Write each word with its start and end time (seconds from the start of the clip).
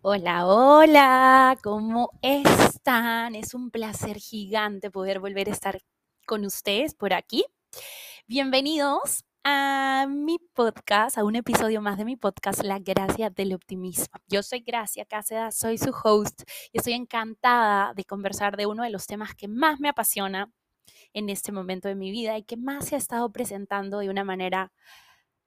Hola, 0.00 0.46
hola, 0.46 1.56
¿cómo 1.62 2.10
están? 2.20 3.36
Es 3.36 3.54
un 3.54 3.70
placer 3.70 4.16
gigante 4.16 4.90
poder 4.90 5.20
volver 5.20 5.48
a 5.48 5.52
estar 5.52 5.78
con 6.26 6.44
ustedes 6.44 6.94
por 6.94 7.14
aquí. 7.14 7.44
Bienvenidos 8.26 9.24
a 9.44 10.06
mi 10.08 10.38
podcast, 10.38 11.18
a 11.18 11.24
un 11.24 11.36
episodio 11.36 11.80
más 11.80 11.98
de 11.98 12.04
mi 12.04 12.16
podcast, 12.16 12.62
La 12.62 12.78
Gracia 12.78 13.30
del 13.30 13.54
Optimismo. 13.54 14.20
Yo 14.28 14.42
soy 14.42 14.60
Gracia 14.60 15.04
Cáceres, 15.04 15.56
soy 15.56 15.78
su 15.78 15.90
host 15.90 16.42
y 16.72 16.78
estoy 16.78 16.92
encantada 16.92 17.92
de 17.94 18.04
conversar 18.04 18.56
de 18.56 18.66
uno 18.66 18.84
de 18.84 18.90
los 18.90 19.06
temas 19.06 19.34
que 19.34 19.48
más 19.48 19.80
me 19.80 19.88
apasiona 19.88 20.52
en 21.12 21.28
este 21.28 21.52
momento 21.52 21.88
de 21.88 21.94
mi 21.94 22.10
vida 22.10 22.38
y 22.38 22.44
que 22.44 22.56
más 22.56 22.86
se 22.86 22.94
ha 22.94 22.98
estado 22.98 23.32
presentando 23.32 23.98
de 23.98 24.10
una 24.10 24.24
manera 24.24 24.72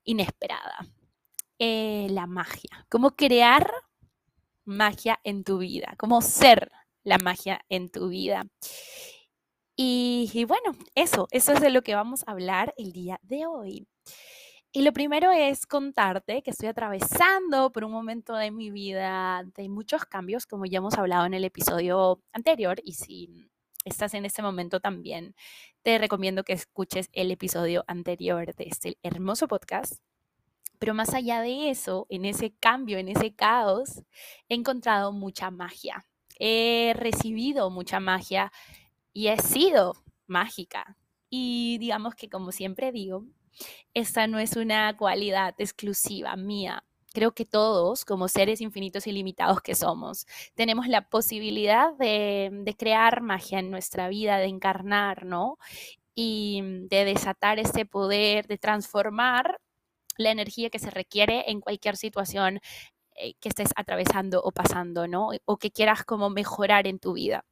inesperada. 0.03 0.87
Eh, 1.57 2.07
la 2.09 2.27
magia. 2.27 2.85
Cómo 2.89 3.11
crear 3.11 3.71
magia 4.65 5.19
en 5.23 5.43
tu 5.43 5.59
vida, 5.59 5.95
cómo 5.97 6.21
ser 6.21 6.71
la 7.03 7.17
magia 7.17 7.63
en 7.69 7.89
tu 7.89 8.09
vida. 8.09 8.45
Y, 9.77 10.45
bueno, 10.45 10.71
eso, 10.95 11.27
eso 11.31 11.51
es 11.51 11.59
de 11.59 11.69
lo 11.69 11.81
que 11.81 11.95
vamos 11.95 12.23
a 12.25 12.31
hablar 12.31 12.73
el 12.77 12.93
día 12.93 13.19
de 13.23 13.45
hoy. 13.45 13.87
Y 14.71 14.83
lo 14.83 14.93
primero 14.93 15.31
es 15.31 15.65
contarte 15.65 16.41
que 16.43 16.51
estoy 16.51 16.69
atravesando 16.69 17.71
por 17.71 17.83
un 17.83 17.91
momento 17.91 18.35
de 18.35 18.51
mi 18.51 18.71
vida 18.71 19.43
de 19.55 19.69
muchos 19.69 20.05
cambios, 20.05 20.45
como 20.45 20.65
ya 20.65 20.77
hemos 20.77 20.97
hablado 20.97 21.25
en 21.25 21.33
el 21.33 21.43
episodio 21.43 22.21
anterior. 22.33 22.77
Y 22.83 22.93
si 22.93 23.49
estás 23.85 24.13
en 24.13 24.25
este 24.25 24.41
momento 24.41 24.79
también, 24.79 25.35
te 25.81 25.97
recomiendo 25.97 26.43
que 26.43 26.53
escuches 26.53 27.09
el 27.13 27.31
episodio 27.31 27.83
anterior 27.87 28.53
de 28.55 28.65
este 28.65 28.97
hermoso 29.03 29.47
podcast. 29.47 30.01
Pero 30.79 30.93
más 30.93 31.13
allá 31.13 31.41
de 31.41 31.69
eso, 31.69 32.05
en 32.09 32.25
ese 32.25 32.53
cambio, 32.59 32.97
en 32.97 33.09
ese 33.09 33.33
caos, 33.33 34.03
he 34.49 34.55
encontrado 34.55 35.11
mucha 35.11 35.51
magia. 35.51 36.05
He 36.37 36.93
recibido 36.95 37.69
mucha 37.69 37.99
magia 37.99 38.51
y 39.15 39.29
he 39.29 39.39
sido 39.39 39.95
mágica. 40.27 40.97
Y 41.29 41.77
digamos 41.79 42.15
que 42.15 42.29
como 42.29 42.51
siempre 42.51 42.91
digo, 42.91 43.25
esta 43.93 44.27
no 44.27 44.39
es 44.39 44.57
una 44.57 44.95
cualidad 44.97 45.55
exclusiva 45.57 46.35
mía. 46.35 46.83
Creo 47.13 47.31
que 47.33 47.45
todos, 47.45 48.03
como 48.03 48.27
seres 48.27 48.59
infinitos 48.59 49.07
y 49.07 49.13
limitados 49.13 49.61
que 49.61 49.73
somos, 49.73 50.27
tenemos 50.53 50.89
la 50.89 51.09
posibilidad 51.09 51.93
de, 51.97 52.49
de 52.51 52.75
crear 52.75 53.21
magia 53.21 53.59
en 53.59 53.71
nuestra 53.71 54.09
vida, 54.09 54.37
de 54.37 54.47
encarnar, 54.47 55.25
¿no? 55.25 55.57
Y 56.13 56.61
de 56.89 57.05
desatar 57.05 57.57
ese 57.57 57.85
poder, 57.85 58.47
de 58.47 58.57
transformar 58.57 59.61
la 60.17 60.31
energía 60.31 60.69
que 60.69 60.79
se 60.79 60.91
requiere 60.91 61.49
en 61.49 61.61
cualquier 61.61 61.95
situación 61.95 62.59
eh, 63.15 63.35
que 63.39 63.49
estés 63.49 63.69
atravesando 63.77 64.41
o 64.43 64.51
pasando, 64.51 65.07
¿no? 65.07 65.29
O 65.45 65.57
que 65.57 65.71
quieras 65.71 66.03
como 66.03 66.29
mejorar 66.29 66.85
en 66.87 66.99
tu 66.99 67.13
vida. 67.13 67.45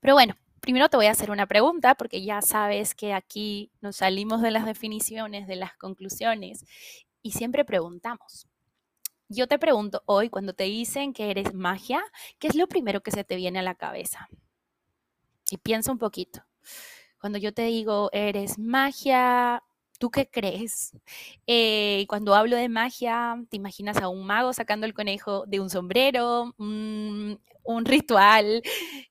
Pero 0.00 0.14
bueno, 0.14 0.34
primero 0.62 0.88
te 0.88 0.96
voy 0.96 1.06
a 1.06 1.10
hacer 1.10 1.30
una 1.30 1.46
pregunta 1.46 1.96
porque 1.96 2.22
ya 2.22 2.40
sabes 2.40 2.94
que 2.94 3.12
aquí 3.12 3.72
nos 3.80 3.96
salimos 3.96 4.40
de 4.40 4.52
las 4.52 4.64
definiciones, 4.64 5.46
de 5.48 5.56
las 5.56 5.76
conclusiones 5.76 6.64
y 7.20 7.32
siempre 7.32 7.64
preguntamos. 7.64 8.46
Yo 9.28 9.48
te 9.48 9.58
pregunto 9.58 10.02
hoy, 10.06 10.30
cuando 10.30 10.54
te 10.54 10.64
dicen 10.64 11.12
que 11.12 11.30
eres 11.30 11.52
magia, 11.52 12.02
¿qué 12.38 12.46
es 12.46 12.54
lo 12.54 12.68
primero 12.68 13.02
que 13.02 13.10
se 13.10 13.24
te 13.24 13.34
viene 13.36 13.58
a 13.58 13.62
la 13.62 13.74
cabeza? 13.74 14.28
Y 15.50 15.56
piensa 15.56 15.90
un 15.90 15.98
poquito. 15.98 16.44
Cuando 17.20 17.38
yo 17.38 17.52
te 17.52 17.62
digo, 17.62 18.10
eres 18.12 18.58
magia, 18.58 19.64
¿Tú 20.02 20.10
qué 20.10 20.28
crees? 20.28 20.96
Eh, 21.46 22.06
cuando 22.08 22.34
hablo 22.34 22.56
de 22.56 22.68
magia, 22.68 23.36
¿te 23.48 23.56
imaginas 23.56 23.98
a 23.98 24.08
un 24.08 24.26
mago 24.26 24.52
sacando 24.52 24.84
el 24.84 24.94
conejo 24.94 25.46
de 25.46 25.60
un 25.60 25.70
sombrero? 25.70 26.52
un 26.58 27.84
ritual 27.84 28.62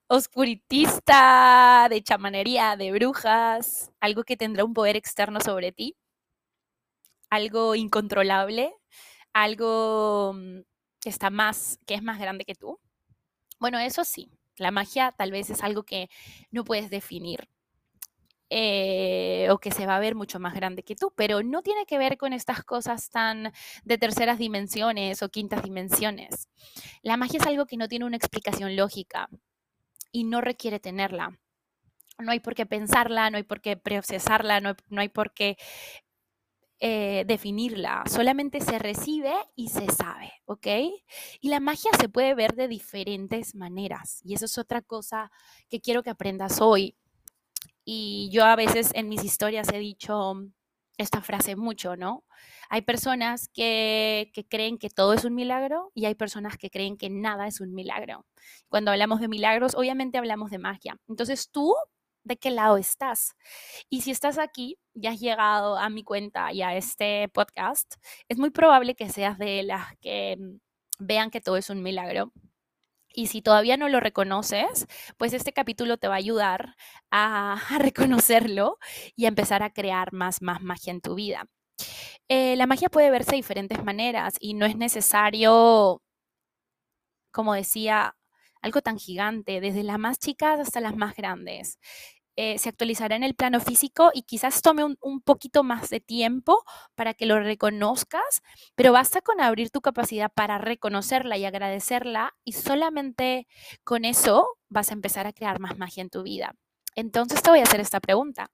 oscuritista, 0.07 1.87
de 1.89 2.03
chamanería, 2.03 2.75
de 2.75 2.91
brujas, 2.91 3.93
algo 4.01 4.25
que 4.25 4.35
tendrá 4.35 4.65
un 4.65 4.73
poder 4.73 4.97
externo 4.97 5.39
sobre 5.39 5.71
ti, 5.71 5.95
algo 7.29 7.73
incontrolable, 7.73 8.73
algo 9.31 10.33
mm, 10.35 10.59
que 10.99 11.09
está 11.09 11.29
más, 11.29 11.79
que 11.85 11.93
es 11.93 12.03
más 12.03 12.19
grande 12.19 12.43
que 12.43 12.55
tú. 12.55 12.81
Bueno, 13.59 13.79
eso 13.79 14.03
sí, 14.03 14.29
la 14.57 14.71
magia 14.71 15.13
tal 15.13 15.31
vez 15.31 15.49
es 15.49 15.63
algo 15.63 15.83
que 15.83 16.09
no 16.51 16.65
puedes 16.65 16.89
definir, 16.89 17.47
eh, 18.53 19.47
o 19.49 19.59
que 19.59 19.71
se 19.71 19.85
va 19.85 19.95
a 19.95 19.99
ver 20.01 20.13
mucho 20.13 20.37
más 20.37 20.53
grande 20.53 20.83
que 20.83 20.97
tú, 20.97 21.13
pero 21.15 21.41
no 21.41 21.61
tiene 21.61 21.85
que 21.85 21.97
ver 21.97 22.17
con 22.17 22.33
estas 22.33 22.65
cosas 22.65 23.09
tan 23.09 23.53
de 23.85 23.97
terceras 23.97 24.37
dimensiones 24.39 25.23
o 25.23 25.29
quintas 25.29 25.63
dimensiones. 25.63 26.49
La 27.01 27.15
magia 27.15 27.39
es 27.39 27.47
algo 27.47 27.65
que 27.65 27.77
no 27.77 27.87
tiene 27.87 28.03
una 28.03 28.17
explicación 28.17 28.75
lógica 28.75 29.29
y 30.11 30.25
no 30.25 30.41
requiere 30.41 30.81
tenerla. 30.81 31.39
No 32.19 32.33
hay 32.33 32.41
por 32.41 32.53
qué 32.53 32.65
pensarla, 32.65 33.29
no 33.29 33.37
hay 33.37 33.43
por 33.43 33.61
qué 33.61 33.77
procesarla, 33.77 34.59
no, 34.59 34.75
hay 34.97 35.07
por 35.07 35.33
qué 35.33 35.55
eh, 36.81 37.23
definirla, 37.25 38.03
solamente 38.05 38.59
se 38.59 38.79
recibe 38.79 39.33
y 39.55 39.69
se 39.69 39.89
sabe, 39.91 40.33
¿ok? 40.43 40.67
Y 41.39 41.47
la 41.47 41.61
magia 41.61 41.91
se 41.97 42.09
puede 42.09 42.35
ver 42.35 42.55
de 42.55 42.67
diferentes 42.67 43.55
maneras 43.55 44.19
y 44.25 44.33
eso 44.33 44.43
es 44.43 44.57
otra 44.57 44.81
cosa 44.81 45.31
que 45.69 45.79
quiero 45.79 46.03
que 46.03 46.09
aprendas 46.09 46.59
hoy. 46.59 46.97
Y 47.93 48.29
yo 48.31 48.45
a 48.45 48.55
veces 48.55 48.91
en 48.93 49.09
mis 49.09 49.21
historias 49.21 49.67
he 49.73 49.77
dicho 49.77 50.35
esta 50.97 51.21
frase 51.21 51.57
mucho, 51.57 51.97
¿no? 51.97 52.23
Hay 52.69 52.83
personas 52.83 53.49
que, 53.49 54.31
creen 54.49 54.77
que 54.77 54.89
todo 54.89 55.11
es 55.11 55.25
un 55.25 55.35
milagro 55.35 55.91
y 55.93 56.05
hay 56.05 56.15
personas 56.15 56.57
que 56.57 56.69
creen 56.69 56.95
que 56.95 57.09
nada 57.09 57.47
es 57.47 57.59
un 57.59 57.73
milagro. 57.73 58.25
Cuando 58.69 58.91
hablamos 58.91 59.19
de 59.19 59.27
milagros, 59.27 59.75
obviamente 59.75 60.17
hablamos 60.17 60.51
de 60.51 60.59
magia. 60.59 61.01
Entonces 61.09 61.51
tú, 61.51 61.75
¿de 62.23 62.37
qué 62.37 62.49
lado 62.49 62.77
estás? 62.77 63.35
Y 63.89 64.03
si 64.03 64.11
estás 64.11 64.37
aquí 64.37 64.77
y 64.93 65.07
has 65.07 65.19
llegado 65.19 65.77
a 65.77 65.89
mi 65.89 66.05
cuenta 66.05 66.53
y 66.53 66.61
a 66.61 66.77
este 66.77 67.27
podcast, 67.27 67.95
es 68.29 68.37
muy 68.37 68.51
probable 68.51 68.95
que 68.95 69.09
seas 69.09 69.37
de 69.37 69.63
las 69.63 69.97
que 69.97 70.37
vean 70.97 71.29
que 71.29 71.41
todo 71.41 71.57
es 71.57 71.69
un 71.69 71.83
milagro 71.83 72.31
y 73.13 73.27
si 73.27 73.41
todavía 73.41 73.77
no 73.77 73.89
lo 73.89 73.99
reconoces, 73.99 74.87
pues 75.17 75.33
este 75.33 75.53
capítulo 75.53 75.97
te 75.97 76.07
va 76.07 76.15
a 76.15 76.17
ayudar 76.17 76.75
a, 77.11 77.61
reconocerlo 77.79 78.77
y 79.15 79.25
a 79.25 79.29
empezar 79.29 79.63
a 79.63 79.71
crear 79.71 80.13
más, 80.13 80.41
más 80.41 80.61
magia 80.61 80.91
en 80.91 81.01
tu 81.01 81.15
vida. 81.15 81.45
Eh, 82.29 82.55
la 82.55 82.67
magia 82.67 82.89
puede 82.89 83.11
verse 83.11 83.31
de 83.31 83.37
diferentes 83.37 83.83
maneras 83.83 84.35
y 84.39 84.53
no 84.53 84.65
es 84.65 84.75
necesario, 84.77 86.01
como 87.31 87.53
decía, 87.53 88.15
algo 88.61 88.81
tan 88.81 88.97
gigante, 88.99 89.59
desde 89.61 89.83
las 89.83 89.99
más 89.99 90.19
chicas 90.19 90.59
hasta 90.59 90.81
las 90.81 90.95
más 90.95 91.15
grandes. 91.15 91.79
Eh, 92.37 92.57
se 92.59 92.69
actualizará 92.69 93.15
en 93.17 93.23
el 93.23 93.35
plano 93.35 93.59
físico 93.59 94.09
y 94.13 94.23
quizás 94.23 94.61
tome 94.61 94.85
un, 94.85 94.97
un, 95.01 95.21
poquito 95.21 95.63
más 95.63 95.89
de 95.89 95.99
tiempo 95.99 96.63
para 96.95 97.13
que 97.13 97.25
lo 97.25 97.39
reconozcas, 97.39 98.41
pero 98.75 98.93
basta 98.93 99.21
con 99.21 99.41
abrir 99.41 99.69
tu 99.69 99.81
capacidad 99.81 100.31
para 100.33 100.57
reconocerla 100.57 101.37
y 101.37 101.45
agradecerla 101.45 102.33
y 102.45 102.53
solamente 102.53 103.47
con 103.83 104.05
eso 104.05 104.47
vas 104.69 104.91
a 104.91 104.93
empezar 104.93 105.27
a 105.27 105.33
crear 105.33 105.59
más 105.59 105.77
magia 105.77 106.01
en 106.01 106.09
tu 106.09 106.23
vida. 106.23 106.55
Entonces 106.95 107.41
te 107.41 107.49
voy 107.49 107.59
a 107.59 107.63
hacer 107.63 107.79
esta 107.79 107.99
pregunta. 107.99 108.51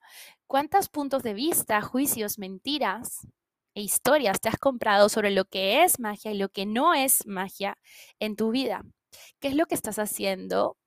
¿Cuántos 0.47 0.89
puntos 0.89 1.23
de 1.23 1.33
vista, 1.33 1.81
juicios, 1.81 2.39
mentiras 2.39 3.27
e 3.75 3.81
historias 3.81 4.41
te 4.41 4.49
has 4.49 4.57
comprado 4.57 5.09
sobre 5.09 5.31
lo 5.31 5.45
que 5.45 5.83
es 5.83 5.99
magia 5.99 6.31
y 6.31 6.37
lo 6.37 6.49
que 6.49 6.65
no 6.65 6.93
es 6.93 7.25
magia 7.27 7.77
en 8.19 8.35
tu 8.35 8.51
vida? 8.51 8.83
¿Qué 9.39 9.49
es 9.49 9.55
lo 9.55 9.65
que 9.65 9.75
estás 9.75 9.99
haciendo 9.99 10.77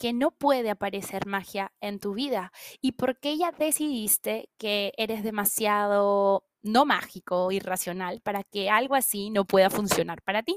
que 0.00 0.14
no 0.14 0.30
puede 0.30 0.70
aparecer 0.70 1.26
magia 1.26 1.72
en 1.82 2.00
tu 2.00 2.14
vida 2.14 2.52
y 2.80 2.92
por 2.92 3.20
qué 3.20 3.36
ya 3.36 3.52
decidiste 3.52 4.48
que 4.58 4.94
eres 4.96 5.22
demasiado 5.22 6.46
no 6.62 6.86
mágico, 6.86 7.52
irracional, 7.52 8.20
para 8.22 8.42
que 8.42 8.70
algo 8.70 8.94
así 8.94 9.30
no 9.30 9.44
pueda 9.44 9.68
funcionar 9.68 10.22
para 10.22 10.42
ti. 10.42 10.56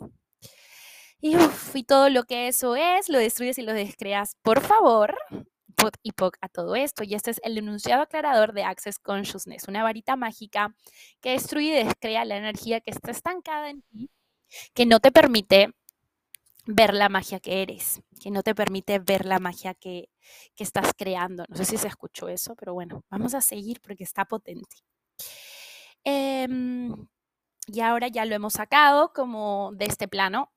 Y, 1.19 1.35
y 1.73 1.83
todo 1.83 2.09
lo 2.09 2.23
que 2.23 2.47
eso 2.47 2.75
es, 2.77 3.09
lo 3.09 3.17
destruyes 3.17 3.57
y 3.57 3.63
lo 3.63 3.73
descreas. 3.73 4.37
Por 4.43 4.61
favor, 4.61 5.17
put 5.75 5.95
y 6.03 6.13
poc 6.13 6.37
a 6.41 6.47
todo 6.47 6.75
esto. 6.75 7.03
Y 7.03 7.13
este 7.13 7.31
es 7.31 7.41
el 7.43 7.57
enunciado 7.57 8.03
aclarador 8.03 8.53
de 8.53 8.63
Access 8.63 8.99
Consciousness, 8.99 9.67
una 9.67 9.83
varita 9.83 10.15
mágica 10.15 10.73
que 11.21 11.31
destruye 11.31 11.81
y 11.81 11.85
descrea 11.85 12.25
la 12.25 12.37
energía 12.37 12.79
que 12.81 12.91
está 12.91 13.11
estancada 13.11 13.69
en 13.69 13.81
ti, 13.83 14.09
que 14.73 14.85
no 14.85 14.99
te 14.99 15.11
permite 15.11 15.73
ver 16.65 16.93
la 16.93 17.09
magia 17.09 17.39
que 17.39 17.61
eres, 17.61 18.01
que 18.21 18.31
no 18.31 18.43
te 18.43 18.55
permite 18.55 18.99
ver 18.99 19.25
la 19.25 19.39
magia 19.39 19.73
que, 19.73 20.09
estás 20.57 20.93
creando. 20.97 21.43
No 21.49 21.57
sé 21.57 21.65
si 21.65 21.77
se 21.77 21.89
escuchó 21.89 22.29
eso, 22.29 22.55
pero 22.55 22.73
bueno, 22.73 23.03
vamos 23.09 23.33
a 23.33 23.41
seguir 23.41 23.81
porque 23.81 24.05
está 24.05 24.25
potente. 24.25 24.77
Em, 26.05 27.07
y 27.67 27.81
ahora 27.81 28.07
ya 28.07 28.25
lo 28.25 28.35
hemos 28.35 28.53
sacado 28.53 29.11
como 29.13 29.71
de 29.73 29.85
este 29.85 30.07
plano. 30.07 30.51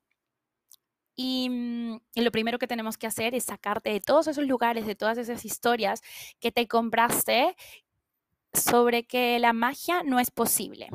Y, 1.17 1.49
mm, 1.51 2.01
y 2.15 2.21
lo 2.21 2.31
primero 2.31 2.59
que 2.59 2.67
tenemos 2.69 2.99
que 2.99 3.07
hacer 3.07 3.35
es 3.35 3.45
sacarte 3.45 3.91
de 3.91 4.01
todos 4.01 4.29
esos 4.29 4.47
lugares, 4.47 4.87
de 4.87 4.95
todas 4.95 5.19
esas 5.19 5.45
historias 5.45 6.03
que 6.41 6.53
te 6.53 6.69
compraste 6.69 7.57
sobre 8.53 9.05
que 9.07 9.39
la 9.39 9.53
magia 9.53 10.03
no 10.03 10.21
es 10.21 10.31
posible, 10.31 10.89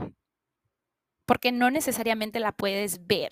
porque 1.25 1.52
no 1.52 1.69
necesariamente 1.72 2.40
la 2.40 2.52
puedes 2.52 3.08
ver 3.08 3.31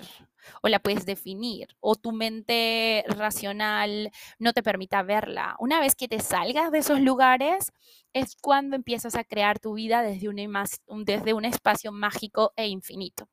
o 0.61 0.67
la 0.67 0.79
puedes 0.79 1.05
definir 1.05 1.75
o 1.79 1.95
tu 1.95 2.11
mente 2.11 3.03
racional 3.07 4.11
no 4.37 4.53
te 4.53 4.63
permita 4.63 5.03
verla. 5.03 5.55
Una 5.59 5.79
vez 5.79 5.95
que 5.95 6.07
te 6.07 6.19
salgas 6.19 6.71
de 6.71 6.79
esos 6.79 6.99
lugares 6.99 7.71
es 8.13 8.35
cuando 8.41 8.75
empiezas 8.75 9.15
a 9.15 9.23
crear 9.23 9.59
tu 9.59 9.73
vida 9.73 10.01
desde 10.01 10.29
un, 10.29 11.45
espacio 11.45 11.91
mágico 11.91 12.53
e 12.55 12.67
infinito. 12.67 13.29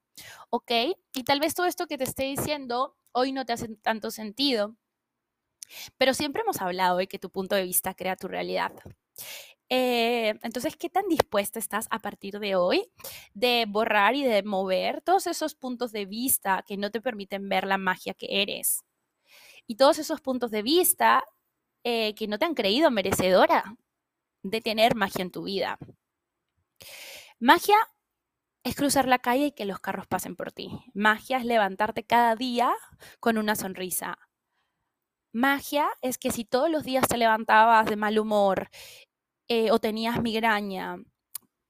¿Ok? 0.51 0.73
Y 1.15 1.25
tal 1.25 1.41
vez 1.41 1.55
todo 1.55 1.67
esto 1.67 1.87
que 1.87 1.99
te 1.99 2.05
esté 2.05 2.25
diciendo 2.25 2.97
hoy 3.13 3.33
no 3.33 3.45
te 3.45 3.53
hace 3.53 3.69
tanto 3.77 4.11
sentido, 4.11 4.77
pero 5.97 6.15
siempre 6.15 6.43
hemos 6.43 6.61
hablado 6.61 6.99
de 6.99 7.07
que 7.07 7.19
tu 7.19 7.31
punto 7.31 7.55
de 7.55 7.65
vista 7.65 7.95
crea 7.95 8.17
tu 8.17 8.29
realidad. 8.29 8.73
Eh, 9.69 10.39
entonces, 10.43 10.77
¿qué 10.77 10.89
tan 10.89 11.09
dispuesta 11.09 11.59
estás 11.59 11.89
a 11.91 11.99
partir 11.99 12.39
de 12.39 12.55
hoy 12.55 12.89
de 13.35 13.65
borrar 13.69 14.15
y 14.15 14.23
de 14.23 14.43
mover 14.43 15.03
todos 15.03 15.27
esos 15.27 15.55
puntos 15.55 15.93
de 15.93 16.07
vista 16.07 16.65
que 16.67 16.77
no 16.77 16.91
te 16.91 17.01
permiten 17.01 17.49
ver 17.49 17.67
la 17.67 17.79
magia 17.79 18.15
que 18.15 18.43
eres? 18.43 18.85
Y 19.67 19.77
todos 19.77 19.99
esos 19.99 20.21
puntos 20.21 20.51
de 20.51 20.63
vista 20.63 21.25
eh, 21.85 22.15
que 22.15 22.29
no 22.29 22.39
te 22.39 22.47
han 22.47 22.55
creído 22.55 22.91
merecedora 22.91 23.77
de 24.43 24.61
tener 24.61 24.95
magia 24.97 25.23
en 25.23 25.31
tu 25.33 25.45
vida. 25.45 25.79
Magia 27.39 27.77
es 28.65 28.77
cruzar 28.77 29.09
la 29.09 29.19
calle 29.19 29.47
y 29.47 29.53
que 29.53 29.65
los 29.65 29.81
carros 29.81 30.07
pasen 30.07 30.37
por 30.37 30.53
ti. 30.53 30.71
Magia 30.95 31.39
es 31.39 31.45
levantarte 31.45 32.05
cada 32.05 32.37
día 32.37 32.75
con 33.21 33.39
una 33.39 33.57
sonrisa. 33.57 34.19
Magia 35.33 35.87
es 36.01 36.19
que 36.19 36.31
si 36.31 36.45
todos 36.45 36.71
los 36.71 36.83
días 36.83 37.07
te 37.07 37.19
levantabas 37.19 37.87
de 37.87 37.97
mal 37.97 38.19
humor 38.19 38.71
eh, 39.49 39.71
o 39.71 39.79
tenías 39.79 40.21
migraña 40.23 40.97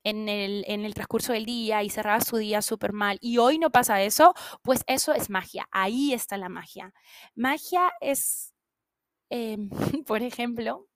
en 0.04 0.28
el, 0.28 0.64
en 0.68 0.84
el, 0.84 0.94
transcurso 0.94 1.32
del 1.32 1.44
día 1.46 1.82
y 1.82 1.90
cerrabas 1.90 2.28
su 2.28 2.36
día 2.36 2.62
súper 2.62 2.92
mal 2.92 3.18
y 3.20 3.38
hoy 3.38 3.58
no 3.58 3.70
pasa 3.70 4.02
eso, 4.02 4.34
pues 4.62 4.82
eso 4.86 5.12
es 5.12 5.30
magia. 5.30 5.68
Ahí 5.72 6.12
está 6.14 6.36
la 6.36 6.48
magia. 6.48 6.94
Magia 7.34 7.92
es, 8.00 8.54
em, 9.30 9.68
por 10.06 10.22
ejemplo, 10.22 10.86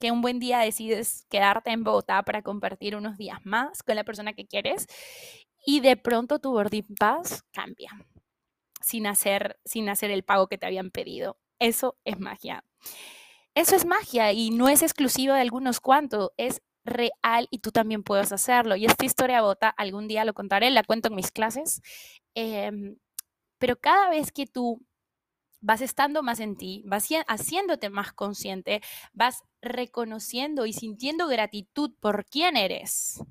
que 0.00 0.12
un 0.12 0.22
buen 0.22 0.38
día 0.38 0.60
decides 0.60 1.26
quedarte 1.28 1.70
en 1.70 1.84
Bogotá 1.84 2.22
para 2.22 2.42
compartir 2.42 2.96
unos 2.96 3.18
días 3.18 3.40
más 3.44 3.82
con 3.82 3.96
la 3.96 4.04
persona 4.04 4.32
que 4.32 4.46
quieres 4.46 4.86
y 5.66 5.80
de 5.80 5.96
pronto 5.96 6.38
tu 6.38 6.52
boarding 6.52 6.94
pass 6.98 7.44
cambia 7.52 7.90
sin 8.80 9.06
hacer, 9.06 9.58
sin 9.64 9.88
hacer 9.88 10.10
el 10.10 10.24
pago 10.24 10.48
que 10.48 10.58
te 10.58 10.66
habían 10.66 10.90
pedido. 10.90 11.38
Eso 11.58 11.98
es 12.04 12.18
magia. 12.18 12.64
Eso 13.58 13.74
es 13.74 13.84
magia 13.86 14.30
y 14.32 14.50
no 14.50 14.68
es 14.68 14.82
exclusiva 14.82 15.34
de 15.34 15.40
algunos 15.40 15.80
cuantos, 15.80 16.30
es 16.36 16.62
real 16.84 17.48
y 17.50 17.58
tú 17.58 17.72
también 17.72 18.04
puedes 18.04 18.30
hacerlo. 18.30 18.76
Y 18.76 18.84
esta 18.84 19.04
historia 19.04 19.42
bota, 19.42 19.68
algún 19.68 20.06
día 20.06 20.24
lo 20.24 20.32
contaré, 20.32 20.70
la 20.70 20.84
cuento 20.84 21.08
en 21.08 21.16
mis 21.16 21.32
clases, 21.32 21.82
em, 22.36 22.98
pero 23.58 23.76
cada 23.76 24.10
vez 24.10 24.30
que 24.30 24.46
tú 24.46 24.86
vas 25.60 25.80
estando 25.80 26.22
más 26.22 26.38
en 26.38 26.56
ti, 26.56 26.84
vas 26.86 27.08
haciéndote 27.26 27.90
más 27.90 28.12
consciente, 28.12 28.80
vas 29.12 29.42
reconociendo 29.60 30.64
y 30.64 30.72
sintiendo 30.72 31.26
gratitud 31.26 31.92
por 31.98 32.26
quién 32.26 32.56
eres 32.56 33.24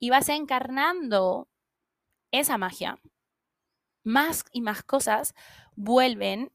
y 0.00 0.10
vas 0.10 0.28
encarnando 0.28 1.48
esa 2.32 2.58
magia, 2.58 2.98
más 4.02 4.44
y 4.50 4.60
más 4.60 4.82
cosas 4.82 5.34
vuelven 5.76 6.50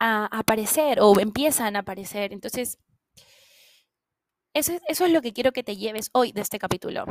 a 0.00 0.26
aparecer 0.26 1.00
o 1.00 1.18
empiezan 1.20 1.76
a 1.76 1.80
aparecer. 1.80 2.32
Entonces, 2.32 2.78
eso, 4.54 4.72
eso 4.88 5.06
es 5.06 5.12
lo 5.12 5.22
que 5.22 5.32
quiero 5.32 5.52
que 5.52 5.62
te 5.62 5.76
lleves 5.76 6.10
hoy 6.12 6.32
de 6.32 6.40
este 6.40 6.58
capítulo. 6.58 7.04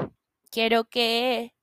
Quiero 0.52 0.86
que 0.86 1.54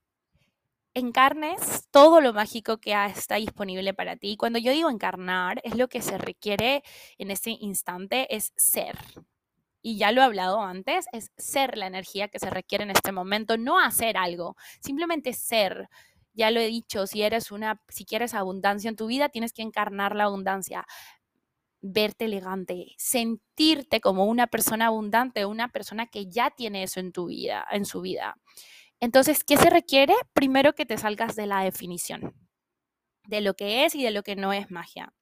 encarnes 0.94 1.88
todo 1.91 2.21
lo 2.21 2.32
mágico 2.32 2.79
que 2.79 2.94
está 3.06 3.37
disponible 3.37 3.94
para 3.94 4.17
ti. 4.17 4.37
Cuando 4.37 4.59
yo 4.59 4.73
digo 4.73 4.91
encarnar, 4.91 5.61
es 5.65 5.76
lo 5.76 5.88
que 5.88 6.00
se 6.00 6.19
requiere 6.19 6.82
en 7.19 7.31
este 7.31 7.50
instante, 7.50 8.35
es 8.35 8.53
ser. 8.56 8.97
Y 9.82 9.99
ya 9.99 10.12
lo 10.12 10.23
he 10.23 10.25
hablado 10.25 10.62
antes, 10.62 11.06
es 11.12 11.31
ser 11.37 11.76
la 11.76 11.87
energía 11.87 12.29
que 12.29 12.38
se 12.38 12.49
requiere 12.49 12.85
en 12.85 12.91
este 12.91 13.12
momento, 13.12 13.59
no 13.59 13.79
hacer 13.79 14.17
algo, 14.17 14.56
simplemente 14.81 15.32
ser. 15.35 15.88
Ya 16.34 16.50
lo 16.50 16.60
he 16.60 16.66
dicho, 16.66 17.06
si 17.06 17.22
eres 17.22 17.50
una, 17.50 17.81
si 17.88 18.04
quieres 18.04 18.34
abundancia 18.34 18.88
en 18.90 18.96
tu 18.96 19.06
vida, 19.06 19.28
tienes 19.28 19.52
que 19.52 19.62
encarnar 19.62 20.14
la 20.16 20.25
abundancia 20.25 20.84
verte 21.81 22.26
elegante, 22.26 22.94
sentirte 22.98 24.00
como 24.00 24.25
una 24.26 24.46
persona 24.46 24.86
abundante, 24.86 25.46
una 25.46 25.69
persona 25.69 26.06
que 26.06 26.26
ya 26.26 26.50
tiene 26.50 26.82
eso 26.82 27.00
en 27.00 27.12
tu 27.12 27.26
vida, 27.26 27.66
en 27.70 27.84
su 27.84 28.00
vida. 28.00 28.36
Entonces, 29.00 29.44
¿qué 29.44 29.56
se 29.56 29.70
requiere? 29.70 30.14
Primero 30.32 30.75
que 30.75 30.86
te 30.86 30.98
salgas 30.98 31.36
de 31.36 31.46
la 31.46 31.62
definición 31.62 32.34
de 33.26 33.40
lo 33.40 33.54
que 33.54 33.84
es 33.84 33.94
y 33.94 34.02
de 34.02 34.10
lo 34.10 34.22
que 34.22 34.37
no 34.37 34.52
es 34.52 34.70
magia, 34.70 35.12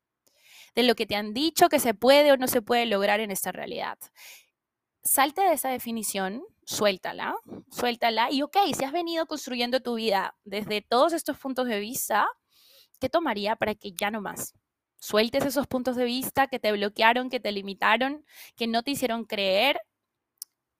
de 0.75 0.83
lo 0.83 0.95
que 0.95 1.07
te 1.07 1.17
han 1.17 1.35
dicho 1.35 1.69
que 1.69 1.81
se 1.81 1.95
puede 1.95 2.33
o 2.33 2.37
no 2.37 2.49
se 2.49 2.63
puede 2.63 2.87
lograr 2.87 3.21
en 3.21 3.31
esta 3.31 3.53
realidad. 3.53 3.99
Salte 5.05 5.43
de 5.43 5.55
esa 5.55 5.69
definición, 5.71 6.45
suéltala, 6.65 7.35
suéltala 7.71 8.31
y 8.31 8.43
ok, 8.43 8.57
si 8.73 8.85
has 8.85 8.93
venido 8.93 9.27
construyendo 9.27 9.81
tu 9.81 9.97
vida 9.97 10.37
desde 10.45 10.81
todos 10.81 11.13
estos 11.13 11.39
puntos 11.39 11.67
de 11.67 11.81
vista, 11.81 12.29
¿qué 13.01 13.09
tomaría 13.09 13.57
para 13.57 13.75
que 13.75 13.93
ya 13.93 14.13
no 14.13 14.21
más? 14.21 14.55
Sueltes 14.99 15.45
esos 15.45 15.67
puntos 15.67 15.97
de 15.97 16.05
vista 16.05 16.47
que 16.47 16.61
te 16.61 16.71
bloquearon, 16.73 17.31
que 17.31 17.41
te 17.41 17.51
limitaron, 17.51 18.25
que 18.57 18.69
no 18.69 18.85
te 18.85 18.93
hicieron 18.93 19.25
creer 19.25 19.81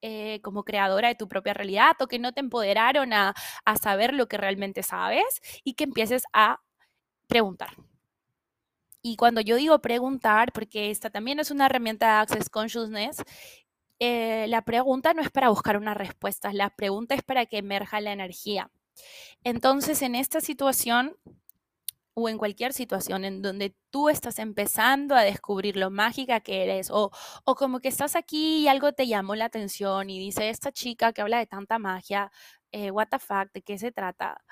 eh, 0.01 0.41
como 0.41 0.63
creadora 0.63 1.09
de 1.09 1.15
tu 1.15 1.27
propia 1.29 1.53
realidad 1.53 1.93
o 2.01 2.07
que 2.07 2.19
no 2.19 2.33
te 2.33 2.41
empoderaron 2.41 3.13
a, 3.13 3.33
a 3.65 3.77
saber 3.77 4.13
lo 4.13 4.27
que 4.27 4.37
realmente 4.37 4.83
sabes 4.83 5.41
y 5.63 5.73
que 5.75 5.85
empieces 5.85 6.23
a 6.33 6.61
preguntar. 7.27 7.75
Y 9.05 9.17
cuando 9.17 9.41
yo 9.41 9.57
digo 9.57 9.79
preguntar, 9.81 10.53
porque 10.53 10.89
esta 10.89 11.09
también 11.09 11.39
es 11.39 11.51
una 11.51 11.65
herramienta 11.65 12.05
de 12.05 12.13
Access 12.21 12.49
Consciousness, 12.49 13.17
eh, 14.05 14.47
la 14.49 14.63
pregunta 14.63 15.13
no 15.13 15.21
es 15.21 15.31
para 15.31 15.47
buscar 15.47 15.77
una 15.77 15.93
respuesta, 15.93 16.51
la 16.51 16.69
pregunta 16.75 17.15
es 17.15 17.23
para 17.23 17.45
que 17.45 17.59
emerja 17.59 18.01
la 18.01 18.11
energía. 18.11 18.69
Entonces, 19.45 20.01
en 20.01 20.15
esta 20.15 20.41
situación, 20.41 21.15
o 22.13 22.27
en 22.27 22.37
cualquier 22.37 22.73
situación 22.73 23.23
en 23.23 23.41
donde 23.41 23.77
tú 23.91 24.09
estás 24.09 24.39
empezando 24.39 25.15
a 25.15 25.21
descubrir 25.21 25.77
lo 25.77 25.89
mágica 25.89 26.41
que 26.41 26.63
eres 26.63 26.89
o, 26.91 27.11
como 27.45 27.79
que 27.79 27.87
estás 27.87 28.17
aquí 28.17 28.63
y 28.63 28.67
algo 28.67 28.91
te 28.91 29.07
llamó 29.07 29.35
la 29.35 29.45
atención 29.45 30.09
y 30.09 30.19
dice 30.19 30.49
esta 30.49 30.73
chica 30.73 31.13
que 31.13 31.21
habla 31.21 31.39
de 31.39 31.47
tanta 31.47 31.79
magia, 31.79 32.29
eh, 32.73 32.91
what 32.91 33.07
the 33.09 33.19
fuck, 33.19 33.53
¿de 33.53 33.61
qué 33.61 33.77
se 33.77 33.93
trata? 33.93 34.43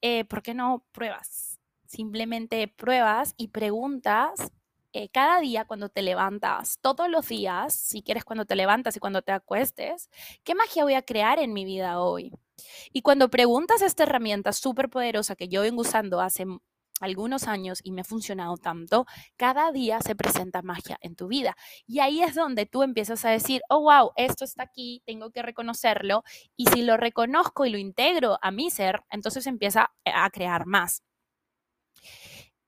Eh, 0.00 0.24
¿Por 0.24 0.42
qué 0.42 0.54
no 0.54 0.86
pruebas? 0.92 1.60
Simplemente 1.86 2.66
pruebas 2.66 3.34
y 3.36 3.48
preguntas 3.48 4.50
eh, 4.92 5.08
cada 5.10 5.40
día 5.40 5.64
cuando 5.64 5.88
te 5.88 6.02
levantas, 6.02 6.78
todos 6.80 7.08
los 7.08 7.28
días, 7.28 7.74
si 7.74 8.02
quieres 8.02 8.24
cuando 8.24 8.44
te 8.44 8.56
levantas 8.56 8.96
y 8.96 9.00
cuando 9.00 9.22
te 9.22 9.32
acuestes, 9.32 10.10
¿qué 10.44 10.54
magia 10.54 10.84
voy 10.84 10.94
a 10.94 11.02
crear 11.02 11.38
en 11.38 11.52
mi 11.52 11.64
vida 11.64 12.00
hoy? 12.00 12.32
Y 12.92 13.02
cuando 13.02 13.30
preguntas 13.30 13.82
esta 13.82 14.02
herramienta 14.04 14.52
súper 14.52 14.90
poderosa 14.90 15.36
que 15.36 15.48
yo 15.48 15.62
vengo 15.62 15.82
usando 15.82 16.20
hace 16.20 16.44
algunos 17.00 17.48
años 17.48 17.80
y 17.82 17.92
me 17.92 18.02
ha 18.02 18.04
funcionado 18.04 18.56
tanto, 18.56 19.06
cada 19.36 19.72
día 19.72 20.00
se 20.00 20.14
presenta 20.14 20.62
magia 20.62 20.98
en 21.00 21.16
tu 21.16 21.28
vida. 21.28 21.56
Y 21.86 22.00
ahí 22.00 22.22
es 22.22 22.34
donde 22.34 22.66
tú 22.66 22.82
empiezas 22.82 23.24
a 23.24 23.30
decir, 23.30 23.62
oh, 23.68 23.80
wow, 23.82 24.12
esto 24.16 24.44
está 24.44 24.64
aquí, 24.64 25.02
tengo 25.06 25.30
que 25.30 25.42
reconocerlo. 25.42 26.22
Y 26.56 26.66
si 26.66 26.82
lo 26.82 26.96
reconozco 26.96 27.64
y 27.64 27.70
lo 27.70 27.78
integro 27.78 28.38
a 28.42 28.50
mi 28.50 28.70
ser, 28.70 29.02
entonces 29.10 29.46
empieza 29.46 29.90
a 30.04 30.30
crear 30.30 30.66
más. 30.66 31.02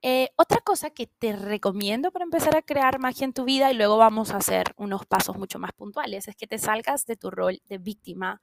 Eh, 0.05 0.31
otra 0.37 0.61
cosa 0.61 0.91
que 0.91 1.07
te 1.07 1.33
recomiendo 1.33 2.11
para 2.11 2.25
empezar 2.25 2.57
a 2.57 2.63
crear 2.63 2.99
magia 2.99 3.25
en 3.25 3.33
tu 3.33 3.45
vida 3.45 3.71
y 3.71 3.77
luego 3.77 3.97
vamos 3.99 4.33
a 4.33 4.39
hacer 4.39 4.75
unos 4.77 5.07
pasos 5.07 5.37
mucho 5.39 5.61
más 5.61 5.73
puntuales 5.73 6.27
es 6.27 6.35
que 6.35 6.49
te 6.49 6.59
salgas 6.59 7.07
de 7.07 7.15
tu 7.15 7.31
rol 7.31 7.63
de 7.69 7.79
víctima, 7.79 8.43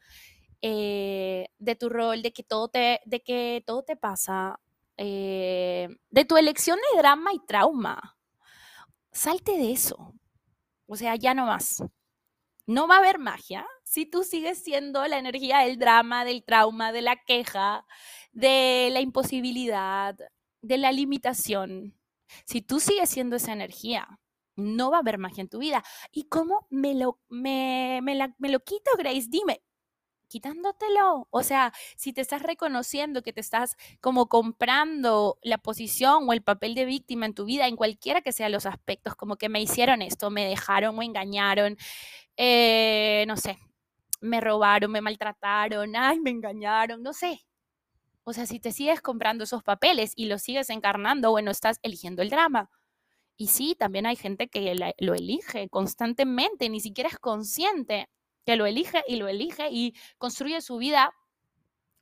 eh, 0.62 1.48
de 1.60 1.76
tu 1.76 1.90
rol 1.90 2.22
de 2.22 2.32
que 2.32 2.44
todo 2.44 2.70
te, 2.70 3.02
de 3.06 3.22
que 3.22 3.62
todo 3.68 3.84
te 3.84 3.98
pasa, 3.98 4.60
eh, 4.96 5.90
de 6.10 6.26
tu 6.26 6.38
elección 6.38 6.80
de 6.94 7.00
drama 7.00 7.34
y 7.34 7.40
trauma. 7.46 8.18
Salte 9.12 9.58
de 9.58 9.72
eso. 9.74 10.14
O 10.88 10.96
sea, 10.96 11.16
ya 11.16 11.34
no 11.34 11.46
más. 11.46 11.84
No 12.68 12.88
va 12.88 12.96
a 12.96 13.00
haber 13.00 13.20
magia 13.20 13.68
si 13.84 14.06
tú 14.06 14.24
sigues 14.24 14.60
siendo 14.64 15.06
la 15.08 15.18
energía 15.18 15.60
del 15.60 15.78
drama, 15.80 16.26
del 16.26 16.44
trauma, 16.44 16.92
de 16.94 17.02
la 17.02 17.18
queja, 17.18 17.86
de 18.32 18.90
la 18.92 19.02
imposibilidad, 19.02 20.16
de 20.62 20.78
la 20.78 20.92
limitación. 20.92 21.96
Si 22.46 22.62
tú 22.62 22.80
sigues 22.80 23.10
siendo 23.10 23.36
esa 23.36 23.54
energía, 23.54 24.20
no 24.56 24.92
va 24.92 24.98
a 24.98 25.00
haber 25.02 25.18
magia 25.18 25.42
en 25.42 25.50
tu 25.50 25.60
vida. 25.60 25.84
¿Y 26.12 26.26
cómo 26.26 26.68
me 26.70 26.96
lo, 26.96 27.20
me, 27.30 28.02
lo 28.40 28.60
quito, 28.62 28.92
Grace? 28.98 29.28
Dime, 29.30 29.64
quitándotelo. 30.28 31.28
O 31.32 31.44
sea, 31.44 31.74
si 31.98 32.14
te 32.14 32.22
estás 32.22 32.44
reconociendo 32.44 33.24
que 33.24 33.34
te 33.34 33.42
estás 33.42 33.76
como 34.02 34.30
comprando 34.30 35.40
la 35.42 35.58
posición 35.60 36.28
o 36.30 36.34
el 36.34 36.44
papel 36.44 36.76
de 36.76 36.86
víctima 36.86 37.26
en 37.26 37.34
tu 37.34 37.46
vida, 37.46 37.68
en 37.68 37.76
cualquiera 37.76 38.22
que 38.22 38.32
sean 38.34 38.52
los 38.52 38.66
aspectos, 38.66 39.16
como 39.16 39.38
que 39.38 39.50
me 39.50 39.62
hicieron 39.62 40.02
esto, 40.02 40.30
me 40.30 40.46
dejaron, 40.46 40.98
me 40.98 41.06
engañaron, 41.06 41.78
eh, 42.38 43.26
no 43.28 43.38
sé, 43.38 43.58
me 44.22 44.42
robaron, 44.42 44.92
me 44.92 45.02
maltrataron, 45.02 45.96
ay, 45.96 46.20
me 46.20 46.32
engañaron, 46.32 47.04
no 47.04 47.14
sé. 47.14 47.46
O 48.30 48.34
sea, 48.34 48.46
si 48.46 48.60
te 48.60 48.72
sigues 48.72 49.02
comprando 49.02 49.44
esos 49.44 49.64
papeles 49.64 50.14
y 50.16 50.28
los 50.28 50.44
sigues 50.44 50.70
encarnando, 50.70 51.32
bueno, 51.32 51.50
estás 51.50 51.80
eligiendo 51.82 52.22
el 52.22 52.30
drama. 52.30 52.70
Y 53.38 53.48
sí, 53.48 53.74
también 53.74 54.06
hay 54.06 54.16
gente 54.16 54.50
que 54.50 54.76
lo 55.00 55.16
elige 55.16 55.68
constantemente, 55.70 56.70
ni 56.70 56.80
siquiera 56.80 57.10
es 57.10 57.18
consciente 57.18 58.08
que 58.46 58.56
lo 58.56 58.68
elige 58.68 59.04
y 59.08 59.16
lo 59.16 59.28
elige 59.28 59.70
y 59.72 59.96
construye 60.20 60.62
su 60.62 60.78
vida 60.78 61.12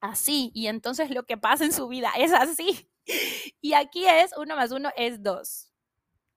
así. 0.02 0.52
Y 0.54 0.68
entonces 0.68 1.12
lo 1.12 1.24
que 1.24 1.38
pasa 1.38 1.64
en 1.64 1.72
su 1.72 1.88
vida 1.88 2.12
es 2.18 2.34
así. 2.34 2.90
Y 3.62 3.72
aquí 3.72 4.06
es 4.06 4.32
uno 4.38 4.58
más 4.58 4.74
uno 4.74 4.90
es 4.98 5.24
dos. 5.24 5.72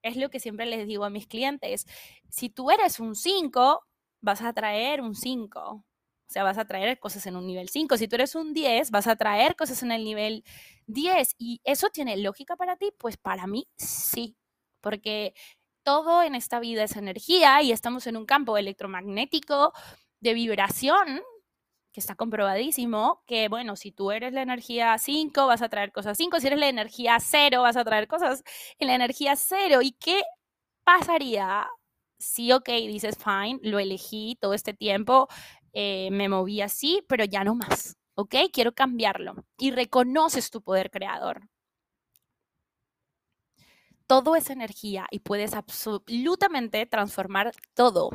Es 0.03 0.15
lo 0.15 0.29
que 0.29 0.39
siempre 0.39 0.65
les 0.65 0.87
digo 0.87 1.03
a 1.03 1.09
mis 1.09 1.27
clientes. 1.27 1.85
Si 2.29 2.49
tú 2.49 2.71
eres 2.71 3.01
un 3.01 3.13
5, 3.13 3.85
vas 4.21 4.41
a 4.41 4.53
traer 4.53 5.01
un 5.01 5.15
5. 5.15 5.83
O 6.31 6.33
sea, 6.33 6.43
vas 6.43 6.57
a 6.57 6.63
traer 6.63 6.97
cosas 6.97 7.25
en 7.25 7.35
un 7.35 7.45
nivel 7.45 7.67
5. 7.67 7.97
Si 7.97 8.07
tú 8.07 8.15
eres 8.15 8.35
un 8.35 8.53
10, 8.53 8.89
vas 8.89 9.05
a 9.07 9.17
traer 9.17 9.57
cosas 9.57 9.83
en 9.83 9.91
el 9.91 10.05
nivel 10.05 10.45
10. 10.87 11.35
¿Y 11.37 11.59
eso 11.65 11.89
tiene 11.89 12.15
lógica 12.15 12.55
para 12.55 12.77
ti? 12.77 12.93
Pues 12.97 13.17
para 13.17 13.47
mí 13.47 13.67
sí. 13.75 14.37
Porque 14.79 15.33
todo 15.83 16.23
en 16.23 16.33
esta 16.35 16.61
vida 16.61 16.85
es 16.85 16.95
energía 16.95 17.61
y 17.61 17.73
estamos 17.73 18.07
en 18.07 18.15
un 18.15 18.25
campo 18.25 18.57
electromagnético 18.57 19.73
de 20.21 20.33
vibración 20.33 21.21
que 21.91 21.99
está 21.99 22.15
comprobadísimo 22.15 23.23
que, 23.27 23.49
bueno, 23.49 23.75
si 23.75 23.91
tú 23.91 24.11
eres 24.11 24.31
la 24.31 24.41
energía 24.41 24.97
5, 24.97 25.47
vas 25.47 25.61
a 25.61 25.67
traer 25.67 25.91
cosas 25.91 26.17
5, 26.17 26.39
si 26.39 26.47
eres 26.47 26.59
la 26.59 26.69
energía 26.69 27.17
0, 27.19 27.61
vas 27.61 27.75
a 27.75 27.83
traer 27.83 28.07
cosas 28.07 28.41
en 28.79 28.87
la 28.87 28.95
energía 28.95 29.35
0. 29.35 29.81
¿Y 29.81 29.91
qué 29.99 30.21
pasaría 30.85 31.67
si, 32.21 32.51
ok, 32.51 32.69
dices, 32.69 33.17
fine, 33.17 33.59
lo 33.63 33.79
elegí 33.79 34.37
todo 34.39 34.53
este 34.53 34.73
tiempo, 34.73 35.27
eh, 35.73 36.09
me 36.11 36.29
moví 36.29 36.61
así, 36.61 37.03
pero 37.07 37.25
ya 37.25 37.43
no 37.43 37.55
más, 37.55 37.97
ok, 38.15 38.35
quiero 38.53 38.73
cambiarlo 38.73 39.35
y 39.57 39.71
reconoces 39.71 40.49
tu 40.51 40.61
poder 40.61 40.91
creador? 40.91 41.41
Todo 44.07 44.35
es 44.35 44.49
energía 44.49 45.07
y 45.09 45.19
puedes 45.19 45.53
absolutamente 45.53 46.85
transformar 46.85 47.53
todo. 47.73 48.09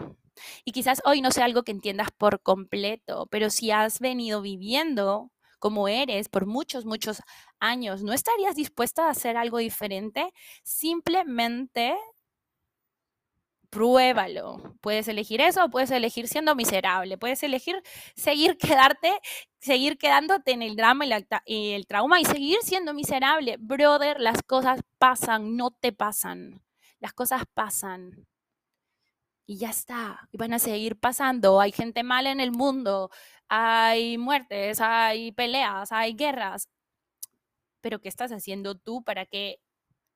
Y 0.64 0.72
quizás 0.72 1.00
hoy 1.06 1.22
no 1.22 1.30
sea 1.30 1.46
algo 1.46 1.62
que 1.62 1.72
entiendas 1.72 2.08
por 2.16 2.42
completo, 2.42 3.26
pero 3.30 3.48
si 3.50 3.70
has 3.70 4.00
venido 4.00 4.42
viviendo 4.42 5.30
como 5.58 5.88
eres 5.88 6.28
por 6.28 6.44
muchos, 6.46 6.84
muchos 6.84 7.22
años, 7.60 8.02
¿no 8.02 8.12
estarías 8.12 8.54
dispuesta 8.56 9.06
a 9.06 9.10
hacer 9.10 9.38
algo 9.38 9.56
diferente? 9.58 10.32
Simplemente 10.62 11.96
pruébalo. 13.76 14.75
Puedes 14.80 15.06
elegir 15.06 15.42
eso 15.42 15.68
puedes 15.68 15.90
elegir 15.90 16.28
siendo 16.28 16.54
miserable. 16.54 17.18
Puedes 17.18 17.42
elegir 17.42 17.83
seguir 18.14 18.56
quedarte, 18.59 19.12
seguir 19.59 19.99
quedándote 19.99 20.52
en 20.52 20.62
el 20.62 20.76
drama 20.76 21.04
y, 21.45 21.73
el 21.73 21.87
trauma 21.87 22.18
y 22.21 22.25
seguir 22.25 22.59
siendo 22.62 22.95
miserable. 22.95 23.56
Brother, 23.59 24.18
las 24.18 24.42
cosas 24.42 24.80
pasan, 24.99 25.56
no 25.56 25.73
te 25.73 25.92
pasan. 25.92 26.62
Las 27.00 27.12
cosas 27.12 27.42
pasan. 27.52 28.26
Y 29.47 29.59
ya 29.59 29.71
está. 29.71 30.26
Y 30.33 30.38
van 30.38 30.54
a 30.54 30.59
seguir 30.59 30.99
pasando. 30.99 31.61
Hay 31.61 31.73
gente 31.73 32.02
mala 32.02 32.30
en 32.30 32.40
el 32.40 32.52
mundo. 32.52 33.11
Hay 33.49 34.16
muertes, 34.16 34.80
hay 34.80 35.33
peleas, 35.33 35.92
hay 35.92 36.14
guerras. 36.14 36.71
Pero 37.83 38.00
¿qué 38.00 38.09
estás 38.09 38.33
haciendo 38.33 38.76
tú 38.76 39.04
para 39.04 39.26
que 39.26 39.61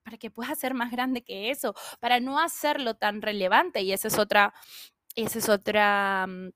para 0.03 0.17
que 0.17 0.31
pueda 0.31 0.55
ser 0.55 0.75
más 0.75 0.91
grande 0.91 1.23
que 1.23 1.51
eso, 1.51 1.75
para 2.01 2.21
no 2.21 2.39
hacerlo 2.39 2.95
tan 2.95 3.23
relevante. 3.23 3.83
Y 3.83 3.93
esa 3.93 4.09
es 4.09 4.19
otra, 4.19 4.55
esa 5.15 5.39
es 5.39 5.49
otra, 5.49 6.27
mm, 6.29 6.51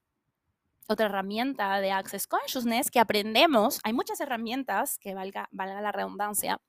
otra 0.89 1.07
herramienta 1.07 1.81
de 1.81 1.93
Access 1.93 2.27
Consciousness 2.27 2.91
que 2.91 3.01
aprendemos. 3.01 3.81
Hay 3.85 3.93
muchas 3.93 4.21
herramientas, 4.21 4.99
que 4.99 5.15
valga, 5.15 5.49
valga 5.53 5.81
la 5.81 5.93
redundancia, 5.93 6.61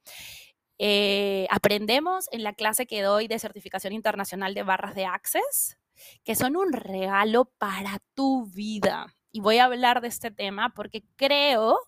eh, 0.78 1.48
aprendemos 1.50 2.28
en 2.32 2.44
la 2.44 2.54
clase 2.54 2.86
que 2.86 3.02
doy 3.02 3.28
de 3.28 3.40
certificación 3.40 3.94
internacional 3.94 4.54
de 4.54 4.64
barras 4.64 4.96
de 4.96 5.06
Access, 5.06 5.78
que 6.24 6.36
son 6.36 6.58
un 6.58 6.74
regalo 6.74 7.46
para 7.58 8.00
tu 8.14 8.46
vida. 8.48 9.16
Y 9.32 9.42
voy 9.42 9.58
a 9.58 9.66
hablar 9.66 10.02
de 10.02 10.10
este 10.10 10.32
tema 10.32 10.74
porque 10.76 11.04
creo 11.16 11.80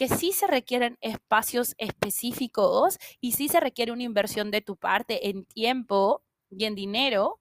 que 0.00 0.08
sí 0.08 0.32
se 0.32 0.46
requieren 0.46 0.96
espacios 1.02 1.74
específicos 1.76 2.96
y 3.20 3.32
sí 3.32 3.50
se 3.50 3.60
requiere 3.60 3.92
una 3.92 4.04
inversión 4.04 4.50
de 4.50 4.62
tu 4.62 4.78
parte 4.78 5.28
en 5.28 5.44
tiempo 5.44 6.22
y 6.48 6.64
en 6.64 6.74
dinero 6.74 7.38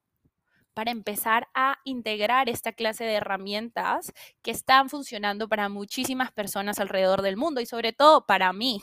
para 0.74 0.92
empezar 0.92 1.48
a 1.54 1.78
integrar 1.86 2.50
esta 2.50 2.74
clase 2.74 3.06
de 3.06 3.14
herramientas 3.14 4.12
que 4.42 4.52
están 4.52 4.90
funcionando 4.90 5.48
para 5.48 5.70
muchísimas 5.70 6.34
personas 6.34 6.80
alrededor 6.80 7.22
del 7.22 7.38
mundo 7.38 7.62
y 7.62 7.66
sobre 7.66 7.94
todo 7.94 8.26
para 8.26 8.52
mí. 8.52 8.82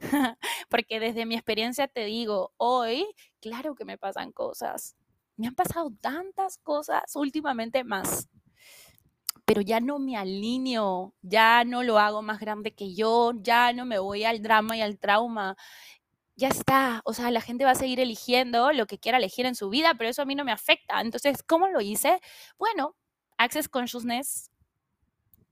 Porque 0.68 0.98
desde 0.98 1.26
mi 1.26 1.36
experiencia 1.36 1.86
te 1.86 2.06
digo, 2.06 2.54
hoy, 2.56 3.06
claro 3.40 3.76
que 3.76 3.84
me 3.84 3.98
pasan 3.98 4.32
cosas. 4.32 4.96
Me 5.36 5.46
han 5.46 5.54
pasado 5.54 5.92
tantas 6.00 6.58
cosas 6.58 7.14
últimamente 7.14 7.84
más 7.84 8.28
pero 9.50 9.62
ya 9.62 9.80
no 9.80 9.98
me 9.98 10.16
alineo, 10.16 11.12
ya 11.22 11.64
no 11.64 11.82
lo 11.82 11.98
hago 11.98 12.22
más 12.22 12.38
grande 12.38 12.72
que 12.72 12.94
yo, 12.94 13.32
ya 13.34 13.72
no 13.72 13.84
me 13.84 13.98
voy 13.98 14.22
al 14.22 14.42
drama 14.42 14.76
y 14.76 14.80
al 14.80 14.96
trauma. 15.00 15.56
Ya 16.36 16.46
está, 16.46 17.00
o 17.04 17.12
sea, 17.14 17.32
la 17.32 17.40
gente 17.40 17.64
va 17.64 17.72
a 17.72 17.74
seguir 17.74 17.98
eligiendo 17.98 18.70
lo 18.70 18.86
que 18.86 19.00
quiera 19.00 19.18
elegir 19.18 19.46
en 19.46 19.56
su 19.56 19.68
vida, 19.68 19.94
pero 19.98 20.08
eso 20.08 20.22
a 20.22 20.24
mí 20.24 20.36
no 20.36 20.44
me 20.44 20.52
afecta. 20.52 21.00
Entonces, 21.00 21.42
¿cómo 21.42 21.66
lo 21.66 21.80
hice? 21.80 22.20
Bueno, 22.60 22.94
Access 23.38 23.68
Consciousness 23.68 24.52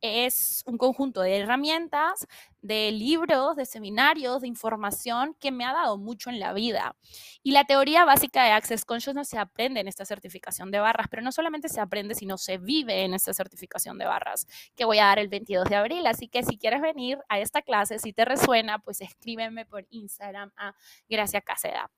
es 0.00 0.62
un 0.66 0.78
conjunto 0.78 1.20
de 1.22 1.38
herramientas, 1.38 2.26
de 2.62 2.90
libros, 2.92 3.56
de 3.56 3.66
seminarios, 3.66 4.42
de 4.42 4.48
información 4.48 5.34
que 5.38 5.52
me 5.52 5.64
ha 5.64 5.72
dado 5.72 5.98
mucho 5.98 6.30
en 6.30 6.40
la 6.40 6.52
vida. 6.52 6.96
Y 7.42 7.52
la 7.52 7.64
teoría 7.64 8.04
básica 8.04 8.44
de 8.44 8.50
Access 8.50 8.84
Consciousness 8.84 9.28
se 9.28 9.38
aprende 9.38 9.80
en 9.80 9.88
esta 9.88 10.04
certificación 10.04 10.70
de 10.70 10.80
barras, 10.80 11.06
pero 11.10 11.22
no 11.22 11.32
solamente 11.32 11.68
se 11.68 11.80
aprende, 11.80 12.14
sino 12.14 12.38
se 12.38 12.58
vive 12.58 13.04
en 13.04 13.14
esta 13.14 13.32
certificación 13.32 13.98
de 13.98 14.06
barras 14.06 14.46
que 14.76 14.84
voy 14.84 14.98
a 14.98 15.04
dar 15.04 15.18
el 15.18 15.28
22 15.28 15.68
de 15.68 15.76
abril. 15.76 16.06
Así 16.06 16.28
que 16.28 16.42
si 16.42 16.58
quieres 16.58 16.80
venir 16.80 17.18
a 17.28 17.38
esta 17.38 17.62
clase, 17.62 17.98
si 17.98 18.12
te 18.12 18.24
resuena, 18.24 18.78
pues 18.78 19.00
escríbeme 19.00 19.66
por 19.66 19.86
Instagram 19.90 20.52
a 20.56 20.74
Gracia 21.08 21.40
Caseda 21.40 21.90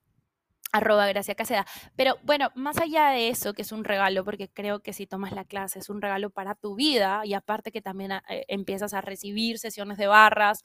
arroba 0.71 1.07
Gracia 1.07 1.35
Caseda. 1.35 1.65
Pero 1.95 2.17
bueno, 2.23 2.49
más 2.55 2.77
allá 2.79 3.09
de 3.09 3.29
eso, 3.29 3.53
que 3.53 3.61
es 3.63 3.71
un 3.71 3.83
regalo, 3.83 4.23
porque 4.25 4.49
creo 4.49 4.81
que 4.81 4.93
si 4.93 5.07
tomas 5.07 5.31
la 5.33 5.45
clase 5.45 5.79
es 5.79 5.89
un 5.89 6.01
regalo 6.01 6.29
para 6.29 6.55
tu 6.55 6.75
vida 6.75 7.21
y 7.25 7.33
aparte 7.33 7.71
que 7.71 7.81
también 7.81 8.11
eh, 8.13 8.45
empiezas 8.47 8.93
a 8.93 9.01
recibir 9.01 9.59
sesiones 9.59 9.97
de 9.97 10.07
barras, 10.07 10.63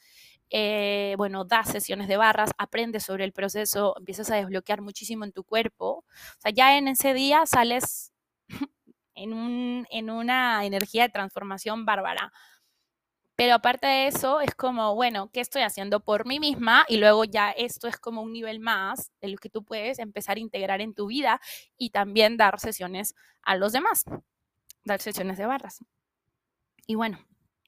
eh, 0.51 1.15
bueno, 1.19 1.45
das 1.45 1.69
sesiones 1.71 2.09
de 2.09 2.17
barras, 2.17 2.51
aprendes 2.59 3.03
sobre 3.05 3.25
el 3.25 3.33
proceso, 3.33 3.95
empiezas 3.99 4.31
a 4.31 4.37
desbloquear 4.37 4.81
muchísimo 4.83 5.25
en 5.25 5.33
tu 5.33 5.45
cuerpo. 5.45 6.05
O 6.39 6.41
sea, 6.41 6.53
ya 6.53 6.77
en 6.79 6.89
ese 6.89 7.15
día 7.15 7.45
sales 7.47 8.13
en 9.15 10.11
una 10.11 10.65
energía 10.65 11.03
de 11.05 11.09
transformación 11.11 11.85
bárbara. 11.85 12.33
Pero 13.37 13.55
aparte 13.55 13.87
de 13.87 14.07
eso, 14.07 14.41
es 14.41 14.55
como, 14.55 14.95
bueno, 14.95 15.31
¿qué 15.31 15.41
estoy 15.41 15.63
haciendo 15.63 16.01
por 16.01 16.27
mí 16.27 16.41
misma? 16.41 16.87
Y 16.89 16.97
luego 16.97 17.25
ya 17.25 17.51
esto 17.51 17.87
es 17.87 17.99
como 17.99 18.23
un 18.23 18.33
nivel 18.33 18.61
más 18.61 19.13
de 19.21 19.29
lo 19.29 19.37
que 19.37 19.51
tú 19.51 19.63
puedes 19.63 19.99
empezar 19.99 20.39
a 20.39 20.41
integrar 20.41 20.81
en 20.81 20.95
tu 20.95 21.07
vida 21.07 21.41
y 21.77 21.91
también 21.91 22.39
dar 22.39 22.59
sesiones 22.59 23.15
a 23.43 23.57
los 23.57 23.73
demás, 23.73 24.05
dar 24.85 25.01
sesiones 25.01 25.37
de 25.37 25.45
barras. 25.45 25.85
Y 26.87 26.95
bueno, 26.95 27.19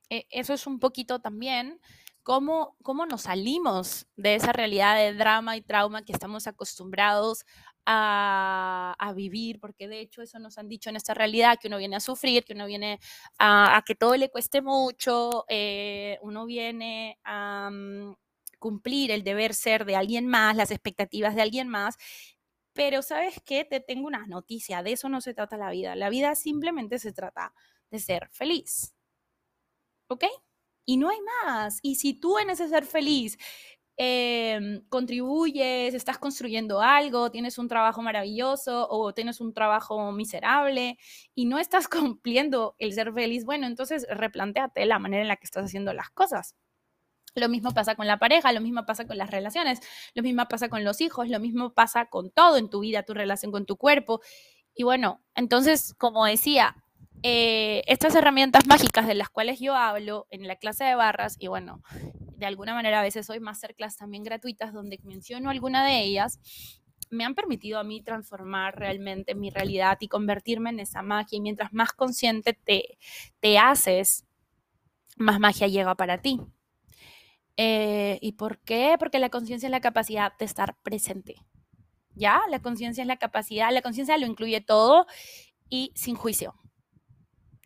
e, 0.09 0.27
eso 0.31 0.55
es 0.55 0.67
un 0.67 0.81
poquito 0.81 1.21
también 1.21 1.81
cómo, 2.29 2.77
cómo 2.83 3.07
nos 3.07 3.23
salimos 3.23 4.07
de 4.17 4.35
esa 4.35 4.53
realidad 4.53 4.99
de 4.99 5.15
drama 5.15 5.57
y 5.57 5.63
trauma 5.63 6.05
que 6.05 6.13
estamos 6.13 6.47
acostumbrados 6.47 7.47
a, 7.87 9.13
vivir, 9.17 9.59
porque 9.61 9.89
de 9.89 10.01
hecho 10.01 10.21
eso 10.21 10.39
nos 10.39 10.59
han 10.59 10.69
dicho 10.69 10.91
en 10.91 10.97
esta 10.97 11.15
realidad, 11.15 11.57
que 11.59 11.69
uno 11.69 11.79
viene 11.79 11.97
a 11.97 12.01
sufrir, 12.01 12.45
que 12.45 12.53
uno 12.53 12.67
viene 12.67 13.01
a, 13.39 13.83
que 13.87 13.95
todo 13.95 14.15
le 14.15 14.29
cueste 14.29 14.61
mucho, 14.61 15.47
eh, 15.49 16.19
uno 16.21 16.45
viene 16.45 17.19
a 17.25 17.71
mm, 17.73 18.15
cumplir 18.59 19.11
el 19.11 19.25
deber 19.25 19.55
ser 19.55 19.87
de 19.87 19.97
alguien 19.97 20.27
más, 20.27 20.55
las 20.55 20.71
expectativas 20.71 21.35
de 21.35 21.41
alguien 21.41 21.69
más. 21.69 21.97
Pero 22.75 23.01
sabes 23.01 23.41
qué, 23.43 23.65
te 23.65 23.81
tengo 23.81 24.07
una 24.07 24.27
noticia, 24.27 24.83
de 24.83 24.93
eso 24.93 25.09
no 25.09 25.23
se 25.23 25.33
trata 25.33 25.57
la 25.57 25.71
vida. 25.71 25.97
La 25.97 26.11
vida 26.11 26.35
simplemente 26.35 26.99
se 26.99 27.15
trata 27.15 27.55
de 27.91 27.99
ser 28.01 28.29
feliz. 28.33 28.93
¿Ok? 30.09 30.25
Y 30.89 30.97
no 30.97 31.11
hay 31.11 31.19
más. 31.45 31.81
Y 31.83 31.97
si 31.97 32.15
tú 32.15 32.39
en 32.39 32.49
ese 32.49 32.67
ser 32.67 32.87
feliz 32.87 33.37
em, 33.99 34.83
contribuyes, 34.89 35.93
estás 35.93 36.17
construyendo 36.17 36.81
algo, 36.81 37.31
tienes 37.31 37.59
un 37.59 37.69
trabajo 37.69 38.01
maravilloso 38.01 38.89
o 38.89 39.13
tienes 39.13 39.43
un 39.43 39.53
trabajo 39.53 40.13
miserable 40.13 40.97
y 41.35 41.45
no 41.45 41.59
estás 41.59 41.89
cumpliendo 41.89 42.75
el 42.79 42.95
ser 42.95 43.13
feliz, 43.13 43.45
bueno, 43.45 43.67
entonces 43.67 44.07
replantéate 44.11 44.87
la 44.87 44.99
manera 44.99 45.21
en 45.23 45.29
la 45.29 45.37
que 45.37 45.45
estás 45.45 45.67
haciendo 45.67 45.93
las 45.93 46.09
cosas. 46.09 46.57
Lo 47.35 47.51
mismo 47.51 47.73
pasa 47.73 47.95
con 47.95 48.07
la 48.07 48.19
pareja, 48.19 48.51
lo 48.55 48.63
mismo 48.63 48.87
pasa 48.87 49.07
con 49.07 49.19
las 49.19 49.31
relaciones, 49.31 49.81
lo 50.15 50.23
mismo 50.23 50.47
pasa 50.49 50.71
con 50.71 50.85
los 50.85 51.03
hijos, 51.03 51.29
lo 51.29 51.39
mismo 51.39 51.75
pasa 51.75 52.07
con 52.07 52.31
todo 52.31 52.57
en 52.57 52.71
tu 52.71 52.81
vida, 52.81 53.03
tu 53.03 53.13
relación 53.13 53.53
con 53.53 53.67
tu 53.67 53.77
cuerpo. 53.77 54.23
Y 54.75 54.85
bueno, 54.85 55.23
entonces, 55.35 55.95
como 55.99 56.25
decía, 56.25 56.77
eh, 57.23 57.83
estas 57.87 58.15
herramientas 58.15 58.67
mágicas 58.67 59.07
de 59.07 59.15
las 59.15 59.29
cuales 59.29 59.61
yo 59.61 59.75
hablo 59.75 60.27
en 60.31 60.47
la 60.47 60.57
clase 60.57 60.85
de 60.85 60.95
barras, 60.95 61.37
y 61.39 61.49
bueno, 61.49 61.83
de 62.37 62.47
alguna 62.47 62.75
manera 62.75 63.01
a 63.01 63.03
veces 63.03 63.29
hoy 63.31 63.41
masterclass 63.41 63.97
también 63.97 64.23
gratuitas 64.23 64.73
donde 64.73 65.01
menciono 65.03 65.51
alguna 65.51 65.85
de 65.85 66.03
ellas, 66.03 66.39
me 67.11 67.25
han 67.25 67.35
permitido 67.35 67.79
a 67.79 67.85
mí 67.85 68.03
transformar 68.03 68.79
realmente 68.79 69.35
mi 69.35 69.51
realidad 69.51 69.99
y 70.01 70.09
convertirme 70.09 70.71
en 70.71 70.81
esa 70.81 71.03
magia. 71.03 71.37
Y 71.37 71.41
mientras 71.41 71.73
más 71.73 71.93
consciente 71.93 72.53
te, 72.53 72.99
te 73.41 73.59
haces, 73.59 74.27
más 75.17 75.41
magia 75.41 75.67
llega 75.67 75.95
para 75.95 76.21
ti. 76.21 76.41
Eh, 77.57 78.19
¿Y 78.21 78.33
por 78.33 78.59
qué? 78.59 78.97
Porque 78.99 79.19
la 79.19 79.31
conciencia 79.31 79.67
es 79.67 79.71
la 79.71 79.81
capacidad 79.81 80.33
de 80.39 80.45
estar 80.45 80.77
presente. 80.83 81.37
¿Ya? 82.15 82.41
La 82.51 82.61
conciencia 82.61 83.03
es 83.03 83.09
la 83.09 83.17
capacidad, 83.17 83.73
la 83.73 83.83
conciencia 83.83 84.19
lo 84.19 84.27
incluye 84.27 84.61
todo 84.61 85.07
y 85.69 85.93
sin 85.95 86.15
juicio. 86.15 86.55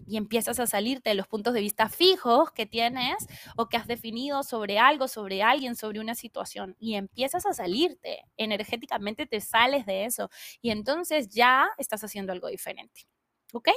Y 0.06 0.16
empiezas 0.16 0.58
a 0.60 0.66
salirte 0.66 1.10
de 1.10 1.14
los 1.14 1.26
puntos 1.26 1.54
de 1.54 1.60
vista 1.60 1.88
fijos 1.88 2.50
que 2.52 2.66
tienes 2.66 3.26
o 3.56 3.68
que 3.68 3.76
has 3.76 3.86
definido 3.86 4.42
sobre 4.42 4.78
algo, 4.78 5.08
sobre 5.08 5.42
alguien, 5.42 5.76
sobre 5.76 6.00
una 6.00 6.14
situación. 6.14 6.76
Y 6.78 6.94
empiezas 6.94 7.46
a 7.46 7.52
salirte. 7.52 8.24
Energéticamente 8.36 9.26
te 9.26 9.40
sales 9.40 9.86
de 9.86 10.04
eso. 10.04 10.30
Y 10.60 10.70
entonces 10.70 11.28
ya 11.28 11.68
estás 11.78 12.04
haciendo 12.04 12.32
algo 12.32 12.48
diferente. 12.48 13.06
¿Ok? 13.52 13.68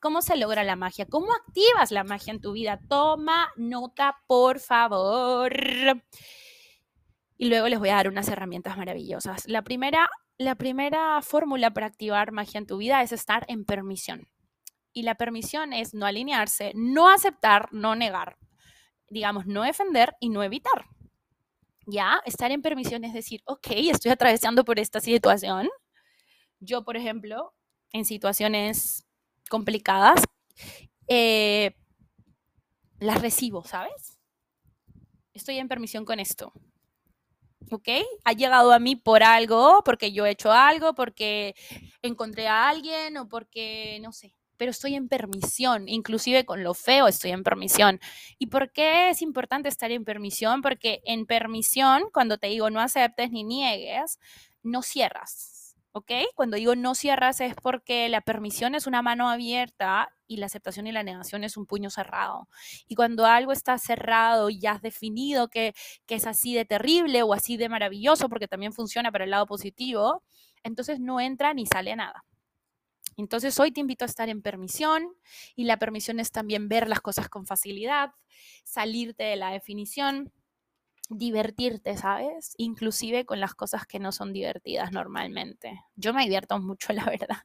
¿Cómo 0.00 0.22
se 0.22 0.36
logra 0.36 0.64
la 0.64 0.76
magia? 0.76 1.06
¿Cómo 1.06 1.32
activas 1.32 1.90
la 1.90 2.04
magia 2.04 2.32
en 2.32 2.40
tu 2.40 2.52
vida? 2.52 2.80
Toma 2.88 3.52
nota, 3.56 4.18
por 4.26 4.60
favor. 4.60 5.52
Y 7.36 7.48
luego 7.48 7.68
les 7.68 7.78
voy 7.78 7.88
a 7.88 7.96
dar 7.96 8.08
unas 8.08 8.28
herramientas 8.28 8.76
maravillosas. 8.76 9.46
La 9.48 9.62
primera, 9.62 10.08
la 10.38 10.54
primera 10.54 11.20
fórmula 11.22 11.72
para 11.72 11.86
activar 11.86 12.32
magia 12.32 12.58
en 12.58 12.66
tu 12.66 12.76
vida 12.76 13.02
es 13.02 13.12
estar 13.12 13.44
en 13.48 13.64
permisión. 13.64 14.28
Y 14.92 15.02
la 15.02 15.14
permisión 15.14 15.72
es 15.72 15.94
no 15.94 16.06
alinearse, 16.06 16.72
no 16.74 17.08
aceptar, 17.08 17.68
no 17.72 17.94
negar. 17.94 18.36
Digamos, 19.08 19.46
no 19.46 19.62
defender 19.62 20.14
y 20.20 20.28
no 20.28 20.42
evitar. 20.42 20.86
Ya, 21.86 22.20
estar 22.24 22.52
en 22.52 22.62
permisión 22.62 23.04
es 23.04 23.12
decir, 23.12 23.42
ok, 23.44 23.66
estoy 23.70 24.12
atravesando 24.12 24.64
por 24.64 24.78
esta 24.78 25.00
situación. 25.00 25.68
Yo, 26.60 26.84
por 26.84 26.96
ejemplo, 26.96 27.54
en 27.92 28.04
situaciones 28.04 29.04
complicadas, 29.48 30.22
eh, 31.08 31.74
las 33.00 33.20
recibo, 33.20 33.64
¿sabes? 33.64 34.18
Estoy 35.34 35.58
en 35.58 35.68
permisión 35.68 36.04
con 36.04 36.20
esto. 36.20 36.52
¿Ok? 37.70 37.88
Ha 38.24 38.32
llegado 38.32 38.72
a 38.72 38.78
mí 38.78 38.96
por 38.96 39.22
algo, 39.22 39.82
porque 39.84 40.12
yo 40.12 40.26
he 40.26 40.30
hecho 40.30 40.52
algo, 40.52 40.94
porque 40.94 41.54
encontré 42.02 42.46
a 42.46 42.68
alguien 42.68 43.16
o 43.16 43.28
porque, 43.28 43.98
no 44.02 44.12
sé, 44.12 44.34
pero 44.62 44.70
estoy 44.70 44.94
en 44.94 45.08
permisión, 45.08 45.88
inclusive 45.88 46.44
con 46.44 46.62
lo 46.62 46.72
feo 46.72 47.08
estoy 47.08 47.32
en 47.32 47.42
permisión. 47.42 47.98
¿Y 48.38 48.46
por 48.46 48.70
qué 48.70 49.10
es 49.10 49.20
importante 49.20 49.68
estar 49.68 49.90
en 49.90 50.04
permisión? 50.04 50.62
Porque 50.62 51.00
en 51.04 51.26
permisión, 51.26 52.04
cuando 52.12 52.38
te 52.38 52.46
digo 52.46 52.70
no 52.70 52.80
aceptes 52.80 53.32
ni 53.32 53.42
niegues, 53.42 54.20
no 54.62 54.82
cierras, 54.82 55.74
¿ok? 55.90 56.12
Cuando 56.36 56.58
digo 56.58 56.76
no 56.76 56.94
cierras 56.94 57.40
es 57.40 57.56
porque 57.56 58.08
la 58.08 58.20
permisión 58.20 58.76
es 58.76 58.86
una 58.86 59.02
mano 59.02 59.28
abierta 59.28 60.10
y 60.28 60.36
la 60.36 60.46
aceptación 60.46 60.86
y 60.86 60.92
la 60.92 61.02
negación 61.02 61.42
es 61.42 61.56
un 61.56 61.66
puño 61.66 61.90
cerrado. 61.90 62.48
Y 62.86 62.94
cuando 62.94 63.26
algo 63.26 63.50
está 63.50 63.76
cerrado 63.78 64.48
y 64.48 64.60
ya 64.60 64.74
has 64.74 64.80
definido 64.80 65.48
que, 65.48 65.74
que 66.06 66.14
es 66.14 66.26
así 66.28 66.54
de 66.54 66.64
terrible 66.64 67.24
o 67.24 67.34
así 67.34 67.56
de 67.56 67.68
maravilloso, 67.68 68.28
porque 68.28 68.46
también 68.46 68.72
funciona 68.72 69.10
para 69.10 69.24
el 69.24 69.30
lado 69.32 69.46
positivo, 69.46 70.22
entonces 70.62 71.00
no 71.00 71.18
entra 71.18 71.52
ni 71.52 71.66
sale 71.66 71.96
nada. 71.96 72.22
Entonces 73.16 73.58
hoy 73.60 73.72
te 73.72 73.80
invito 73.80 74.04
a 74.04 74.08
estar 74.08 74.28
en 74.28 74.42
permisión 74.42 75.14
y 75.54 75.64
la 75.64 75.78
permisión 75.78 76.20
es 76.20 76.32
también 76.32 76.68
ver 76.68 76.88
las 76.88 77.00
cosas 77.00 77.28
con 77.28 77.46
facilidad, 77.46 78.12
salirte 78.64 79.24
de 79.24 79.36
la 79.36 79.50
definición, 79.50 80.32
divertirte, 81.08 81.96
¿sabes? 81.96 82.54
Inclusive 82.56 83.24
con 83.26 83.40
las 83.40 83.54
cosas 83.54 83.86
que 83.86 83.98
no 83.98 84.12
son 84.12 84.32
divertidas 84.32 84.92
normalmente. 84.92 85.80
Yo 85.96 86.14
me 86.14 86.22
divierto 86.22 86.58
mucho, 86.58 86.92
la 86.92 87.04
verdad. 87.04 87.44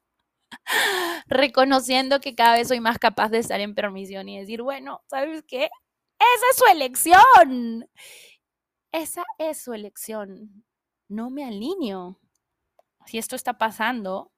Reconociendo 1.27 2.19
que 2.19 2.35
cada 2.35 2.55
vez 2.55 2.69
soy 2.69 2.79
más 2.79 2.99
capaz 2.99 3.29
de 3.29 3.39
estar 3.39 3.59
en 3.59 3.75
permisión 3.75 4.29
y 4.29 4.39
decir, 4.39 4.61
bueno, 4.61 5.01
¿sabes 5.07 5.43
qué? 5.47 5.65
Esa 6.19 6.45
es 6.51 6.57
su 6.57 6.65
elección. 6.71 7.89
Esa 8.91 9.23
es 9.37 9.61
su 9.61 9.73
elección. 9.73 10.63
No 11.09 11.29
me 11.29 11.45
alineo. 11.45 12.19
Si 13.05 13.17
esto 13.17 13.35
está 13.35 13.57
pasando, 13.57 14.31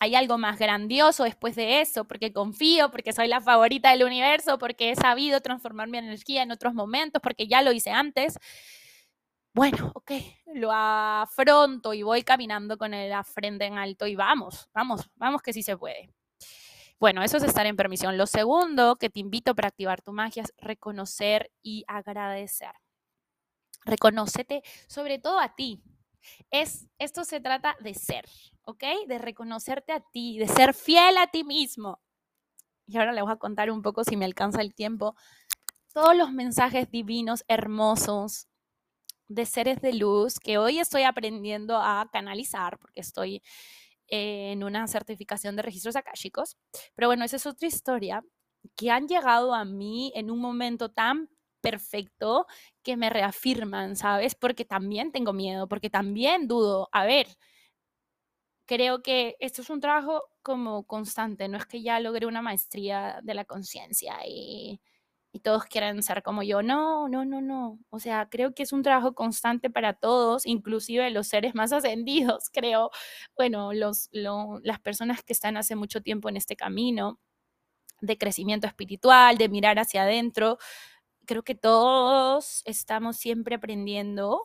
hay 0.00 0.14
algo 0.14 0.38
más 0.38 0.58
grandioso 0.58 1.24
después 1.24 1.56
de 1.56 1.80
eso, 1.80 2.04
porque 2.04 2.32
confío, 2.32 2.90
porque 2.90 3.12
soy 3.12 3.28
la 3.28 3.40
favorita 3.40 3.90
del 3.90 4.04
universo, 4.04 4.58
porque 4.58 4.90
he 4.90 4.96
sabido 4.96 5.40
transformar 5.40 5.88
mi 5.88 5.98
energía 5.98 6.42
en 6.42 6.50
otros 6.52 6.74
momentos, 6.74 7.22
porque 7.22 7.46
ya 7.48 7.62
lo 7.62 7.72
hice 7.72 7.90
antes. 7.90 8.38
Bueno, 9.54 9.90
ok, 9.94 10.10
lo 10.54 10.70
afronto 10.70 11.94
y 11.94 12.02
voy 12.02 12.22
caminando 12.22 12.76
con 12.76 12.90
la 12.90 13.24
frente 13.24 13.64
en 13.64 13.78
alto 13.78 14.06
y 14.06 14.14
vamos, 14.14 14.68
vamos, 14.74 15.08
vamos 15.16 15.40
que 15.40 15.54
sí 15.54 15.62
se 15.62 15.76
puede. 15.78 16.10
Bueno, 16.98 17.22
eso 17.22 17.38
es 17.38 17.42
estar 17.44 17.66
en 17.66 17.76
permisión. 17.76 18.18
Lo 18.18 18.26
segundo 18.26 18.96
que 18.96 19.10
te 19.10 19.20
invito 19.20 19.54
para 19.54 19.68
activar 19.68 20.02
tu 20.02 20.12
magia 20.12 20.42
es 20.42 20.52
reconocer 20.58 21.50
y 21.62 21.84
agradecer. 21.88 22.72
Reconócete 23.86 24.62
sobre 24.88 25.18
todo 25.18 25.38
a 25.40 25.54
ti. 25.54 25.82
Es, 26.50 26.86
esto 26.98 27.24
se 27.24 27.40
trata 27.40 27.76
de 27.80 27.94
ser, 27.94 28.26
¿ok? 28.62 28.84
De 29.06 29.18
reconocerte 29.18 29.92
a 29.92 30.00
ti, 30.00 30.38
de 30.38 30.48
ser 30.48 30.74
fiel 30.74 31.18
a 31.18 31.26
ti 31.26 31.44
mismo. 31.44 32.00
Y 32.86 32.98
ahora 32.98 33.12
les 33.12 33.24
voy 33.24 33.32
a 33.32 33.36
contar 33.36 33.70
un 33.70 33.82
poco, 33.82 34.04
si 34.04 34.16
me 34.16 34.24
alcanza 34.24 34.60
el 34.60 34.74
tiempo, 34.74 35.16
todos 35.92 36.16
los 36.16 36.32
mensajes 36.32 36.90
divinos, 36.90 37.44
hermosos, 37.48 38.48
de 39.28 39.44
seres 39.44 39.80
de 39.80 39.92
luz 39.92 40.38
que 40.38 40.58
hoy 40.58 40.78
estoy 40.78 41.02
aprendiendo 41.02 41.78
a 41.78 42.08
canalizar, 42.12 42.78
porque 42.78 43.00
estoy 43.00 43.42
en 44.08 44.62
una 44.62 44.86
certificación 44.86 45.56
de 45.56 45.62
registros 45.62 45.96
akáshicos. 45.96 46.56
Pero 46.94 47.08
bueno, 47.08 47.24
esa 47.24 47.36
es 47.36 47.46
otra 47.46 47.66
historia 47.66 48.22
que 48.76 48.90
han 48.90 49.08
llegado 49.08 49.54
a 49.54 49.64
mí 49.64 50.12
en 50.14 50.30
un 50.30 50.38
momento 50.38 50.90
tan 50.90 51.28
perfecto 51.60 52.46
que 52.82 52.96
me 52.96 53.10
reafirman, 53.10 53.96
¿sabes? 53.96 54.34
Porque 54.34 54.64
también 54.64 55.12
tengo 55.12 55.32
miedo, 55.32 55.68
porque 55.68 55.90
también 55.90 56.48
dudo. 56.48 56.88
A 56.92 57.04
ver, 57.06 57.26
creo 58.66 59.02
que 59.02 59.36
esto 59.40 59.62
es 59.62 59.70
un 59.70 59.80
trabajo 59.80 60.24
como 60.42 60.84
constante, 60.86 61.48
no 61.48 61.56
es 61.58 61.66
que 61.66 61.82
ya 61.82 62.00
logré 62.00 62.26
una 62.26 62.42
maestría 62.42 63.20
de 63.22 63.34
la 63.34 63.44
conciencia 63.44 64.16
y, 64.26 64.80
todos 65.42 65.64
quieran 65.66 66.02
ser 66.02 66.22
como 66.22 66.42
yo. 66.42 66.62
No, 66.62 67.08
no, 67.08 67.26
no, 67.26 67.42
no. 67.42 67.78
O 67.90 68.00
sea, 68.00 68.26
creo 68.30 68.54
que 68.54 68.62
es 68.62 68.72
un 68.72 68.82
trabajo 68.82 69.14
constante 69.14 69.68
para 69.68 69.92
todos, 69.92 70.46
inclusive 70.46 71.10
los 71.10 71.28
seres 71.28 71.54
más 71.54 71.72
ascendidos, 71.74 72.48
creo. 72.54 72.90
Bueno, 73.36 73.74
los, 73.74 74.08
las 74.12 74.80
personas 74.80 75.22
que 75.22 75.34
están 75.34 75.58
hace 75.58 75.76
mucho 75.76 76.00
tiempo 76.00 76.30
en 76.30 76.38
este 76.38 76.56
camino 76.56 77.20
de 78.00 78.18
crecimiento 78.18 78.66
espiritual, 78.66 79.38
de 79.38 79.48
mirar 79.48 79.78
hacia 79.78 80.02
adentro. 80.04 80.58
Creo 81.26 81.42
que 81.42 81.54
todos 81.54 82.62
estamos 82.64 83.16
siempre 83.16 83.56
aprendiendo 83.56 84.40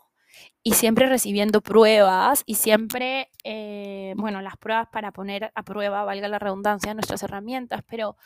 y 0.64 0.74
siempre 0.74 1.08
recibiendo 1.08 1.62
pruebas 1.62 2.44
y 2.46 2.56
siempre, 2.56 3.30
eh, 3.44 4.14
bueno, 4.18 4.42
las 4.42 4.58
pruebas 4.58 4.88
para 4.92 5.12
poner 5.12 5.52
a 5.56 5.64
prueba, 5.64 6.04
valga 6.04 6.28
la 6.28 6.40
redundancia, 6.40 6.94
nuestras 6.94 7.24
herramientas, 7.24 7.82
pero 7.88 8.18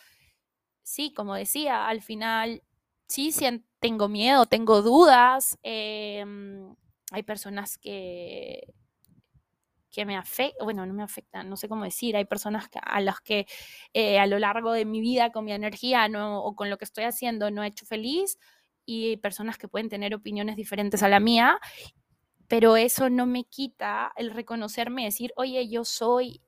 sí, 0.84 1.14
como 1.14 1.36
decía, 1.36 1.88
al 1.88 2.02
final 2.02 2.64
sí, 3.08 3.34
tengo 3.80 4.08
miedo, 4.10 4.46
tengo 4.46 4.82
dudas, 4.82 5.58
em, 5.64 6.76
hay 7.12 7.24
personas 7.24 7.78
que 7.78 8.74
que 9.96 10.06
me 10.06 10.18
afectan, 10.18 10.66
bueno, 10.66 10.86
no 10.86 10.94
me 10.94 11.04
afectan, 11.04 11.50
no 11.50 11.56
sé 11.56 11.70
cómo 11.70 11.86
decir, 11.86 12.18
hay 12.18 12.26
personas 12.26 12.68
a 12.82 13.00
las 13.00 13.22
que 13.22 13.48
eh, 13.94 14.20
a 14.20 14.28
lo 14.28 14.40
largo 14.40 14.74
de 14.74 14.84
mi 14.84 15.00
vida 15.00 15.32
con 15.32 15.46
mi 15.46 15.54
energía 15.54 16.10
no, 16.10 16.44
o 16.44 16.54
con 16.54 16.70
lo 16.70 16.78
que 16.78 16.84
estoy 16.84 17.06
haciendo 17.06 17.50
no 17.50 17.64
he 17.64 17.68
hecho 17.68 17.86
feliz 17.86 18.38
y 18.86 19.16
personas 19.18 19.58
que 19.58 19.70
pueden 19.70 19.88
tener 19.88 20.14
opiniones 20.14 20.58
diferentes 20.58 21.02
a 21.02 21.08
la 21.08 21.22
mía 21.22 21.60
pero 22.48 22.76
eso 22.76 23.10
no 23.10 23.26
me 23.26 23.46
quita 23.46 24.12
el 24.18 24.32
reconocerme 24.32 25.06
decir, 25.06 25.32
oye, 25.36 25.68
yo 25.68 25.84
soy 25.84 26.42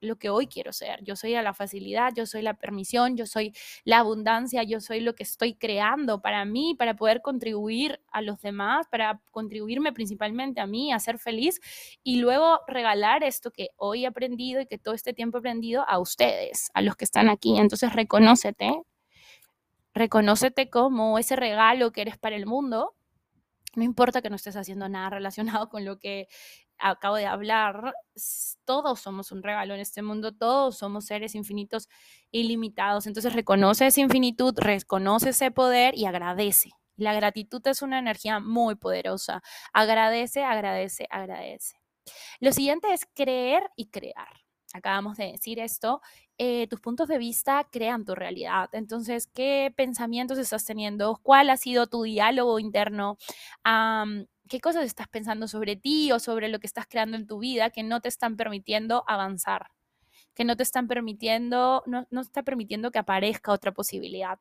lo 0.00 0.16
que 0.16 0.30
hoy 0.30 0.46
quiero 0.46 0.72
ser. 0.72 1.02
Yo 1.02 1.16
soy 1.16 1.32
la 1.32 1.54
facilidad, 1.54 2.12
yo 2.14 2.26
soy 2.26 2.42
la 2.42 2.54
permisión, 2.54 3.16
yo 3.16 3.26
soy 3.26 3.52
la 3.84 3.98
abundancia, 3.98 4.62
yo 4.62 4.80
soy 4.80 5.00
lo 5.00 5.14
que 5.14 5.22
estoy 5.22 5.54
creando 5.54 6.20
para 6.20 6.44
mí, 6.44 6.74
para 6.74 6.96
poder 6.96 7.22
contribuir 7.22 8.00
a 8.12 8.22
los 8.22 8.40
demás, 8.40 8.86
para 8.90 9.20
contribuirme 9.30 9.92
principalmente 9.92 10.60
a 10.60 10.66
mí, 10.66 10.92
a 10.92 10.98
ser 10.98 11.18
feliz 11.18 11.60
y 12.02 12.18
luego 12.18 12.60
regalar 12.66 13.24
esto 13.24 13.50
que 13.50 13.68
hoy 13.76 14.04
he 14.04 14.06
aprendido 14.06 14.60
y 14.60 14.66
que 14.66 14.78
todo 14.78 14.94
este 14.94 15.12
tiempo 15.12 15.38
he 15.38 15.40
aprendido 15.40 15.84
a 15.88 15.98
ustedes, 15.98 16.70
a 16.74 16.82
los 16.82 16.96
que 16.96 17.04
están 17.04 17.28
aquí. 17.28 17.58
Entonces, 17.58 17.92
reconócete, 17.92 18.82
reconócete 19.94 20.68
como 20.70 21.18
ese 21.18 21.36
regalo 21.36 21.92
que 21.92 22.02
eres 22.02 22.18
para 22.18 22.36
el 22.36 22.46
mundo 22.46 22.96
no 23.76 23.84
importa 23.84 24.22
que 24.22 24.30
no 24.30 24.36
estés 24.36 24.56
haciendo 24.56 24.88
nada 24.88 25.10
relacionado 25.60 25.68
con 25.68 25.84
lo 25.84 25.98
que 25.98 26.28
acabo 26.78 27.16
de 27.16 27.26
hablar, 27.26 27.94
todos 28.64 29.00
somos 29.00 29.32
un 29.32 29.42
regalo 29.42 29.74
en 29.74 29.80
este 29.80 30.02
mundo, 30.02 30.32
todos 30.32 30.78
somos 30.78 31.06
seres 31.06 31.34
infinitos 31.34 31.88
ilimitados. 32.30 33.06
Entonces 33.06 33.32
reconoce 33.32 33.86
esa 33.86 34.00
infinitud, 34.00 34.54
reconoce 34.56 35.30
ese 35.30 35.50
poder 35.50 35.96
y 35.96 36.06
agradece. 36.06 36.72
La 36.96 37.14
gratitud 37.14 37.60
es 37.66 37.82
una 37.82 37.98
energía 37.98 38.40
muy 38.40 38.74
poderosa. 38.74 39.42
Agradece, 39.72 40.44
agradece, 40.44 41.06
agradece. 41.10 41.76
Lo 42.40 42.52
siguiente 42.52 42.92
es 42.92 43.06
creer 43.14 43.62
y 43.76 43.90
crear. 43.90 44.28
Acabamos 44.72 45.16
de 45.16 45.32
decir 45.32 45.58
esto 45.58 46.00
eh, 46.38 46.66
tus 46.68 46.80
puntos 46.80 47.08
de 47.08 47.16
vista 47.16 47.66
crean 47.70 48.04
tu 48.04 48.14
realidad. 48.14 48.68
Entonces, 48.72 49.26
¿qué 49.26 49.72
pensamientos 49.74 50.36
estás 50.38 50.66
teniendo? 50.66 51.18
¿Cuál 51.22 51.48
ha 51.48 51.56
sido 51.56 51.86
tu 51.86 52.02
diálogo 52.02 52.58
interno? 52.58 53.16
¿Qué 54.48 54.60
cosas 54.60 54.84
estás 54.84 55.08
pensando 55.08 55.48
sobre 55.48 55.76
ti 55.76 56.12
o 56.12 56.18
sobre 56.18 56.48
lo 56.48 56.58
que 56.60 56.66
estás 56.66 56.86
creando 56.86 57.16
en 57.16 57.26
tu 57.26 57.38
vida 57.38 57.70
que 57.70 57.82
no 57.82 58.00
te 58.00 58.08
están 58.08 58.36
permitiendo 58.36 59.04
avanzar? 59.06 59.68
Que 60.34 60.44
no 60.44 60.56
te 60.56 60.62
están 60.62 60.88
permitiendo, 60.88 61.82
no, 61.86 62.06
no 62.10 62.20
está 62.20 62.42
permitiendo 62.42 62.90
que 62.90 62.98
aparezca 62.98 63.52
otra 63.52 63.72
posibilidad 63.72 64.38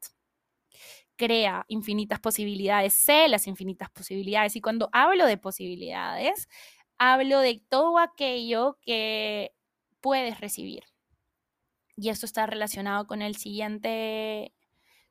crea 1.17 1.65
infinitas 1.69 2.19
posibilidades, 2.19 2.93
sé 2.93 3.29
las 3.29 3.47
infinitas 3.47 3.89
posibilidades. 3.89 4.57
Y 4.57 4.61
cuando 4.61 4.89
hablo 4.91 5.25
de 5.25 5.37
posibilidades, 5.37 6.49
hablo 6.97 7.39
de 7.39 7.63
todo 7.69 7.99
aquello 7.99 8.77
que 8.81 9.53
puedes 10.01 10.41
recibir 10.41 10.83
y 11.97 12.09
esto 12.09 12.25
está 12.25 12.45
relacionado 12.45 13.07
con 13.07 13.21
el 13.21 13.35
siguiente, 13.35 14.53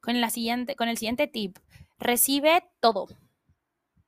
con 0.00 0.20
la 0.20 0.30
siguiente, 0.30 0.76
con 0.76 0.88
el 0.88 0.98
siguiente 0.98 1.26
tip. 1.26 1.58
Recibe 1.98 2.64
todo. 2.80 3.08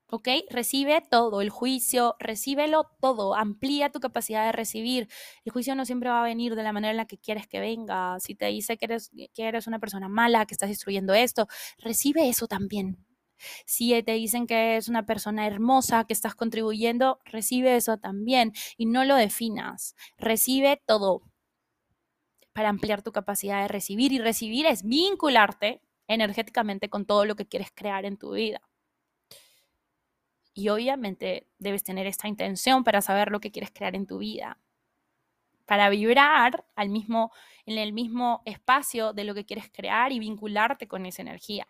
¿Ok? 0.09 0.29
Recibe 0.51 1.03
todo, 1.11 1.41
el 1.41 1.51
juicio, 1.51 2.15
recíbelo 2.21 2.85
todo, 3.01 3.35
amplía 3.35 3.91
tu 3.91 3.99
capacidad 3.99 4.47
de 4.47 4.53
recibir. 4.53 5.09
El 5.45 5.53
juicio 5.53 5.75
no 5.75 5.85
siempre 5.85 6.11
va 6.11 6.21
a 6.21 6.25
venir 6.25 6.55
de 6.55 6.63
la 6.63 6.73
manera 6.73 6.93
en 6.93 6.97
la 6.97 7.07
que 7.07 7.19
quieres 7.19 7.49
que 7.49 7.59
venga. 7.59 8.19
Si 8.21 8.37
te 8.37 8.47
dice 8.47 8.77
que 8.79 8.85
eres, 8.85 9.11
que 9.35 9.45
eres 9.49 9.67
una 9.67 9.81
persona 9.81 10.09
mala, 10.09 10.47
que 10.47 10.55
estás 10.55 10.69
destruyendo 10.69 11.13
esto, 11.15 11.49
recibe 11.79 12.29
eso 12.29 12.47
también. 12.47 13.05
Si 13.67 14.03
te 14.03 14.13
dicen 14.13 14.47
que 14.47 14.77
es 14.77 14.89
una 14.89 15.07
persona 15.07 15.47
hermosa, 15.47 16.05
que 16.05 16.13
estás 16.15 16.35
contribuyendo, 16.35 17.21
recibe 17.25 17.77
eso 17.77 17.99
también 17.99 18.53
y 18.77 18.87
no 18.87 19.05
lo 19.05 19.17
definas. 19.17 19.95
Recibe 20.19 20.81
todo 20.87 21.23
para 22.53 22.71
ampliar 22.71 23.03
tu 23.03 23.13
capacidad 23.13 23.63
de 23.63 23.69
recibir. 23.69 24.13
Y 24.13 24.19
recibir 24.19 24.67
es 24.67 24.83
vincularte 24.83 25.83
energéticamente 26.09 26.89
con 26.89 27.05
todo 27.07 27.25
lo 27.25 27.37
que 27.37 27.47
quieres 27.47 27.71
crear 27.75 28.05
en 28.07 28.17
tu 28.17 28.33
vida. 28.33 28.63
Y 30.57 30.71
obviamente 30.71 31.47
debes 31.59 31.85
tener 31.85 32.07
esta 32.07 32.29
intención 32.29 32.83
para 32.83 33.03
saber 33.03 33.31
lo 33.31 33.41
que 33.41 33.53
quieres 33.53 33.71
crear 33.71 33.95
en 33.95 34.07
tu 34.07 34.17
vida. 34.17 34.59
Para 35.67 35.91
vibrar 35.91 36.65
al 36.75 36.89
mismo, 36.89 37.31
en 37.67 37.77
el 37.77 37.93
mismo 37.93 38.41
espacio 38.47 39.13
de 39.13 39.25
lo 39.25 39.35
que 39.35 39.45
quieres 39.45 39.71
crear 39.71 40.13
y 40.13 40.19
vincularte 40.19 40.89
con 40.89 41.05
esa 41.05 41.21
energía. 41.21 41.69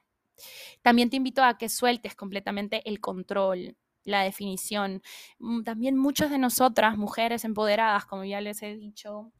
También 0.82 1.10
te 1.10 1.16
invito 1.16 1.42
a 1.42 1.58
que 1.58 1.68
sueltes 1.68 2.14
completamente 2.14 2.88
el 2.88 3.00
control, 3.00 3.76
la 4.04 4.22
definición. 4.22 5.02
Mm, 5.40 5.64
también 5.64 5.96
muchas 5.96 6.30
de 6.30 6.38
nosotras, 6.38 6.96
mujeres 6.96 7.44
empoderadas, 7.44 8.06
como 8.06 8.22
ya 8.22 8.40
les 8.40 8.62
he 8.62 8.76
dicho, 8.76 9.32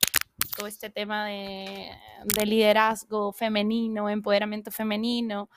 todo 0.56 0.66
este 0.66 0.90
tema 0.90 1.26
de, 1.26 1.92
liderazgo 2.44 3.32
femenino, 3.32 4.08
empoderamiento 4.10 4.72
femenino, 4.72 5.50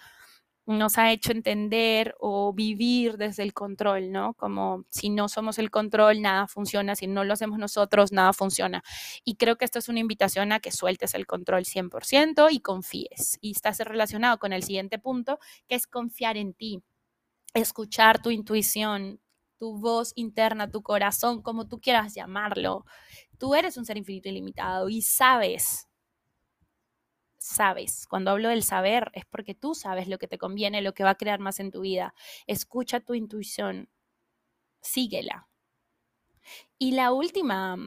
nos 0.70 1.00
ha 1.00 1.12
hecho 1.12 1.32
entender 1.32 2.16
o 2.20 2.54
vivir 2.54 3.18
desde 3.18 3.42
el 3.42 3.54
control, 3.54 4.12
¿no? 4.12 4.36
Como 4.36 4.86
si 4.90 5.10
no 5.10 5.28
somos 5.28 5.58
el 5.58 5.72
control, 5.72 6.22
nada 6.22 6.48
funciona, 6.48 6.96
si 6.96 7.08
no 7.08 7.24
lo 7.24 7.34
hacemos 7.34 7.58
nosotros, 7.58 8.12
nada 8.12 8.34
funciona. 8.34 8.84
Y 9.26 9.36
creo 9.36 9.58
que 9.58 9.66
esto 9.66 9.80
es 9.80 9.90
una 9.90 10.00
invitación 10.00 10.52
a 10.52 10.60
que 10.60 10.72
sueltes 10.72 11.16
el 11.16 11.26
control 11.26 11.66
100% 11.66 12.50
y 12.52 12.60
confíes. 12.60 13.40
Y 13.42 13.52
estás 13.52 13.80
relacionado 13.80 14.38
con 14.38 14.54
el 14.54 14.62
siguiente 14.64 15.00
punto, 15.00 15.40
que 15.68 15.76
es 15.76 15.88
confiar 15.88 16.38
en 16.38 16.54
ti, 16.54 16.84
escuchar 17.56 18.22
tu 18.22 18.32
intuición, 18.32 19.20
tu 19.58 19.80
voz 19.80 20.14
interna, 20.16 20.72
tu 20.72 20.84
corazón, 20.84 21.42
como 21.42 21.68
tú 21.68 21.82
quieras 21.82 22.16
llamarlo. 22.16 22.86
Tú 23.40 23.56
eres 23.56 23.78
un 23.78 23.86
ser 23.86 23.98
infinito 23.98 24.30
ilimitado 24.30 24.90
y 24.90 25.02
sabes, 25.02 25.89
sabes. 27.40 28.06
Cuando 28.08 28.32
hablo 28.32 28.50
del 28.50 28.64
saber 28.64 29.10
es 29.14 29.26
porque 29.26 29.56
tú 29.56 29.74
sabes 29.74 30.08
lo 30.08 30.20
que 30.20 30.28
te 30.28 30.38
conviene, 30.38 30.82
lo 30.82 30.94
que 30.94 31.04
va 31.04 31.12
a 31.12 31.18
crear 31.18 31.40
más 31.40 31.60
en 31.60 31.72
tu 31.72 31.82
vida. 31.82 32.14
Escucha 32.46 33.00
tu 33.00 33.16
intuición, 33.16 33.90
síguela. 34.82 35.48
Y 36.78 36.92
la 36.92 37.12
última, 37.12 37.78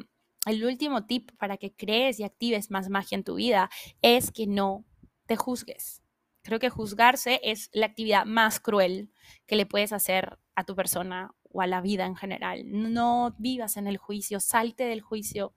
el 0.46 0.64
último 0.64 1.06
tip 1.06 1.30
para 1.38 1.56
que 1.58 1.74
crees 1.74 2.18
y 2.18 2.24
actives 2.24 2.70
más 2.70 2.88
magia 2.88 3.16
en 3.16 3.24
tu 3.24 3.36
vida 3.36 3.70
es 4.00 4.32
que 4.32 4.46
no 4.46 4.84
te 5.26 5.36
juzgues. 5.36 6.02
Creo 6.42 6.58
que 6.58 6.70
juzgarse 6.70 7.40
es 7.44 7.70
la 7.72 7.86
actividad 7.86 8.24
más 8.24 8.58
cruel 8.58 9.12
que 9.46 9.56
le 9.56 9.66
puedes 9.66 9.92
hacer 9.92 10.38
a 10.54 10.64
tu 10.64 10.74
persona 10.74 11.34
o 11.42 11.60
a 11.60 11.66
la 11.66 11.80
vida 11.80 12.06
en 12.06 12.16
general. 12.16 12.62
No 12.66 13.34
vivas 13.38 13.76
en 13.76 13.86
el 13.86 13.98
juicio, 13.98 14.40
salte 14.40 14.84
del 14.84 15.02
juicio, 15.02 15.54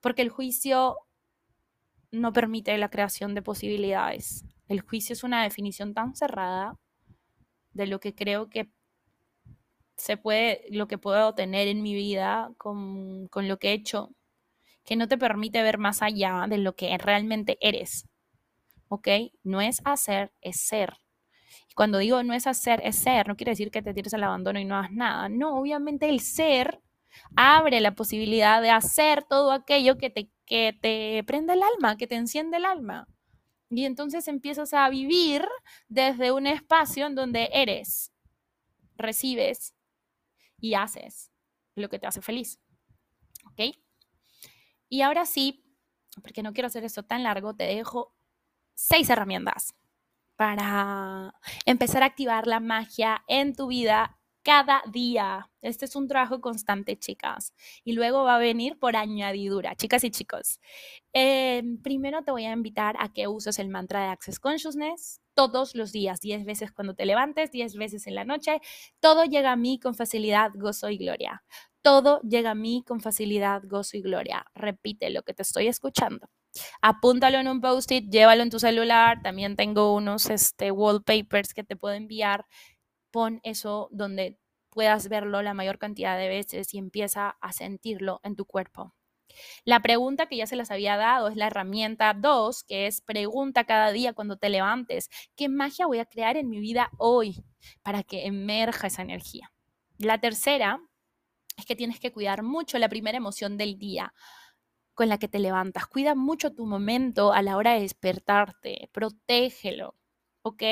porque 0.00 0.22
el 0.22 0.30
juicio 0.30 0.96
no 2.12 2.32
permite 2.32 2.76
la 2.78 2.90
creación 2.90 3.34
de 3.34 3.42
posibilidades. 3.42 4.44
El 4.68 4.80
juicio 4.80 5.12
es 5.12 5.24
una 5.24 5.42
definición 5.42 5.94
tan 5.94 6.14
cerrada 6.14 6.76
de 7.72 7.86
lo 7.86 8.00
que 8.00 8.14
creo 8.14 8.48
que 8.48 8.70
se 9.96 10.16
puede, 10.16 10.64
lo 10.70 10.88
que 10.88 10.98
puedo 10.98 11.34
tener 11.34 11.68
en 11.68 11.82
mi 11.82 11.94
vida 11.94 12.52
con, 12.56 13.28
con 13.28 13.48
lo 13.48 13.58
que 13.58 13.70
he 13.70 13.72
hecho, 13.74 14.10
que 14.84 14.96
no 14.96 15.08
te 15.08 15.18
permite 15.18 15.62
ver 15.62 15.78
más 15.78 16.02
allá 16.02 16.46
de 16.48 16.58
lo 16.58 16.74
que 16.74 16.96
realmente 16.98 17.58
eres. 17.60 18.08
¿Ok? 18.88 19.08
No 19.44 19.60
es 19.60 19.80
hacer, 19.84 20.32
es 20.40 20.60
ser. 20.60 20.98
Y 21.68 21.74
cuando 21.74 21.98
digo 21.98 22.22
no 22.22 22.34
es 22.34 22.46
hacer, 22.46 22.80
es 22.84 22.96
ser, 22.96 23.28
no 23.28 23.36
quiere 23.36 23.52
decir 23.52 23.70
que 23.70 23.82
te 23.82 23.94
tires 23.94 24.14
al 24.14 24.24
abandono 24.24 24.58
y 24.58 24.64
no 24.64 24.76
hagas 24.76 24.92
nada. 24.92 25.28
No, 25.28 25.58
obviamente 25.58 26.08
el 26.08 26.20
ser 26.20 26.80
abre 27.36 27.80
la 27.80 27.94
posibilidad 27.94 28.62
de 28.62 28.70
hacer 28.70 29.24
todo 29.24 29.52
aquello 29.52 29.98
que 29.98 30.10
te, 30.10 30.30
que 30.50 30.72
te 30.72 31.22
prende 31.28 31.52
el 31.52 31.62
alma, 31.62 31.96
que 31.96 32.08
te 32.08 32.16
enciende 32.16 32.56
el 32.56 32.64
alma. 32.64 33.06
Y 33.70 33.84
entonces 33.84 34.26
empiezas 34.26 34.74
a 34.74 34.90
vivir 34.90 35.46
desde 35.88 36.32
un 36.32 36.48
espacio 36.48 37.06
en 37.06 37.14
donde 37.14 37.48
eres, 37.52 38.12
recibes 38.96 39.76
y 40.58 40.74
haces 40.74 41.30
lo 41.76 41.88
que 41.88 42.00
te 42.00 42.08
hace 42.08 42.20
feliz. 42.20 42.58
¿Ok? 43.46 43.76
Y 44.88 45.02
ahora 45.02 45.24
sí, 45.24 45.64
porque 46.20 46.42
no 46.42 46.52
quiero 46.52 46.66
hacer 46.66 46.82
esto 46.82 47.04
tan 47.04 47.22
largo, 47.22 47.54
te 47.54 47.64
dejo 47.64 48.12
seis 48.74 49.08
herramientas 49.08 49.76
para 50.34 51.32
empezar 51.64 52.02
a 52.02 52.06
activar 52.06 52.48
la 52.48 52.58
magia 52.58 53.22
en 53.28 53.54
tu 53.54 53.68
vida 53.68 54.18
cada 54.42 54.82
día. 54.90 55.50
Este 55.62 55.84
es 55.84 55.96
un 55.96 56.08
trabajo 56.08 56.40
constante, 56.40 56.96
chicas. 56.98 57.54
Y 57.84 57.92
luego 57.92 58.24
va 58.24 58.36
a 58.36 58.38
venir 58.38 58.78
por 58.78 58.96
añadidura, 58.96 59.74
chicas 59.76 60.04
y 60.04 60.10
chicos. 60.10 60.60
Em, 61.12 61.80
primero 61.82 62.22
te 62.22 62.30
voy 62.30 62.44
a 62.46 62.52
invitar 62.52 62.96
a 62.98 63.12
que 63.12 63.28
uses 63.28 63.58
el 63.58 63.68
mantra 63.68 64.02
de 64.02 64.08
Access 64.08 64.40
Consciousness 64.40 65.20
todos 65.34 65.74
los 65.74 65.92
días, 65.92 66.20
10 66.20 66.44
veces 66.44 66.72
cuando 66.72 66.94
te 66.94 67.06
levantes, 67.06 67.50
10 67.50 67.76
veces 67.76 68.06
en 68.06 68.14
la 68.14 68.24
noche. 68.24 68.60
Todo 69.00 69.24
llega 69.24 69.52
a 69.52 69.56
mí 69.56 69.78
con 69.78 69.94
facilidad, 69.94 70.50
gozo 70.54 70.88
y 70.90 70.98
gloria. 70.98 71.42
Todo 71.82 72.20
llega 72.22 72.50
a 72.50 72.54
mí 72.54 72.84
con 72.86 73.00
facilidad, 73.00 73.62
gozo 73.64 73.96
y 73.96 74.02
gloria. 74.02 74.44
Repite 74.54 75.10
lo 75.10 75.22
que 75.22 75.34
te 75.34 75.42
estoy 75.42 75.66
escuchando. 75.66 76.28
Apúntalo 76.82 77.38
en 77.38 77.48
un 77.48 77.60
post-it, 77.60 78.10
llévalo 78.10 78.42
en 78.42 78.50
tu 78.50 78.58
celular. 78.58 79.22
También 79.22 79.56
tengo 79.56 79.94
unos 79.94 80.28
este, 80.30 80.70
wallpapers 80.70 81.54
que 81.54 81.64
te 81.64 81.76
puedo 81.76 81.94
enviar. 81.94 82.46
Pon 83.10 83.40
eso 83.42 83.88
donde 83.92 84.38
puedas 84.70 85.08
verlo 85.08 85.42
la 85.42 85.54
mayor 85.54 85.78
cantidad 85.78 86.16
de 86.16 86.28
veces 86.28 86.74
y 86.74 86.78
empieza 86.78 87.36
a 87.40 87.52
sentirlo 87.52 88.20
en 88.22 88.36
tu 88.36 88.44
cuerpo. 88.44 88.94
La 89.64 89.80
pregunta 89.80 90.26
que 90.26 90.36
ya 90.36 90.46
se 90.46 90.56
las 90.56 90.70
había 90.70 90.96
dado 90.96 91.28
es 91.28 91.36
la 91.36 91.46
herramienta 91.46 92.14
2, 92.14 92.64
que 92.64 92.86
es 92.86 93.00
pregunta 93.00 93.64
cada 93.64 93.92
día 93.92 94.12
cuando 94.12 94.36
te 94.36 94.48
levantes, 94.48 95.08
¿qué 95.36 95.48
magia 95.48 95.86
voy 95.86 95.98
a 95.98 96.06
crear 96.06 96.36
en 96.36 96.48
mi 96.48 96.60
vida 96.60 96.90
hoy 96.98 97.44
para 97.82 98.02
que 98.02 98.26
emerja 98.26 98.88
esa 98.88 99.02
energía? 99.02 99.52
La 99.98 100.18
tercera 100.18 100.80
es 101.56 101.66
que 101.66 101.76
tienes 101.76 102.00
que 102.00 102.12
cuidar 102.12 102.42
mucho 102.42 102.78
la 102.78 102.88
primera 102.88 103.18
emoción 103.18 103.56
del 103.56 103.78
día 103.78 104.14
con 104.94 105.08
la 105.08 105.18
que 105.18 105.28
te 105.28 105.38
levantas. 105.38 105.86
Cuida 105.86 106.14
mucho 106.14 106.52
tu 106.52 106.66
momento 106.66 107.32
a 107.32 107.42
la 107.42 107.56
hora 107.56 107.74
de 107.74 107.80
despertarte. 107.80 108.90
Protégelo. 108.92 109.94
¿Ok? 110.42 110.62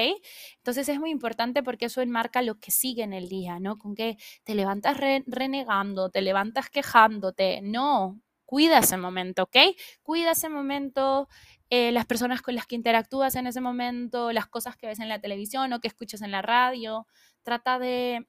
Entonces 0.57 0.89
es 0.89 0.99
muy 1.01 1.11
importante 1.11 1.63
porque 1.63 1.87
eso 1.87 2.01
enmarca 2.01 2.43
lo 2.43 2.59
que 2.59 2.71
sigue 2.71 3.03
en 3.03 3.13
el 3.13 3.29
día, 3.29 3.59
¿no? 3.61 3.79
Con 3.79 3.95
que 3.95 4.17
te 4.45 4.55
levantas 4.55 4.97
renegando, 5.27 6.11
te 6.11 6.23
levantas 6.23 6.71
quejándote, 6.71 7.61
no, 7.63 8.21
cuida 8.47 8.79
ese 8.79 8.97
momento, 8.97 9.45
¿ok? 9.45 9.57
Cuida 10.03 10.33
ese 10.33 10.49
momento, 10.49 11.29
eh, 11.71 11.93
las 11.93 12.07
personas 12.07 12.43
con 12.43 12.55
las 12.55 12.67
que 12.67 12.77
interactúas 12.77 13.35
en 13.37 13.47
ese 13.47 13.61
momento, 13.61 14.33
las 14.33 14.47
cosas 14.47 14.77
que 14.77 14.87
ves 14.87 15.01
en 15.01 15.09
la 15.09 15.21
televisión 15.21 15.73
o 15.73 15.81
que 15.81 15.89
escuchas 15.89 16.23
en 16.23 16.31
la 16.33 16.43
radio, 16.43 17.07
trata 17.43 17.79
de 17.79 18.27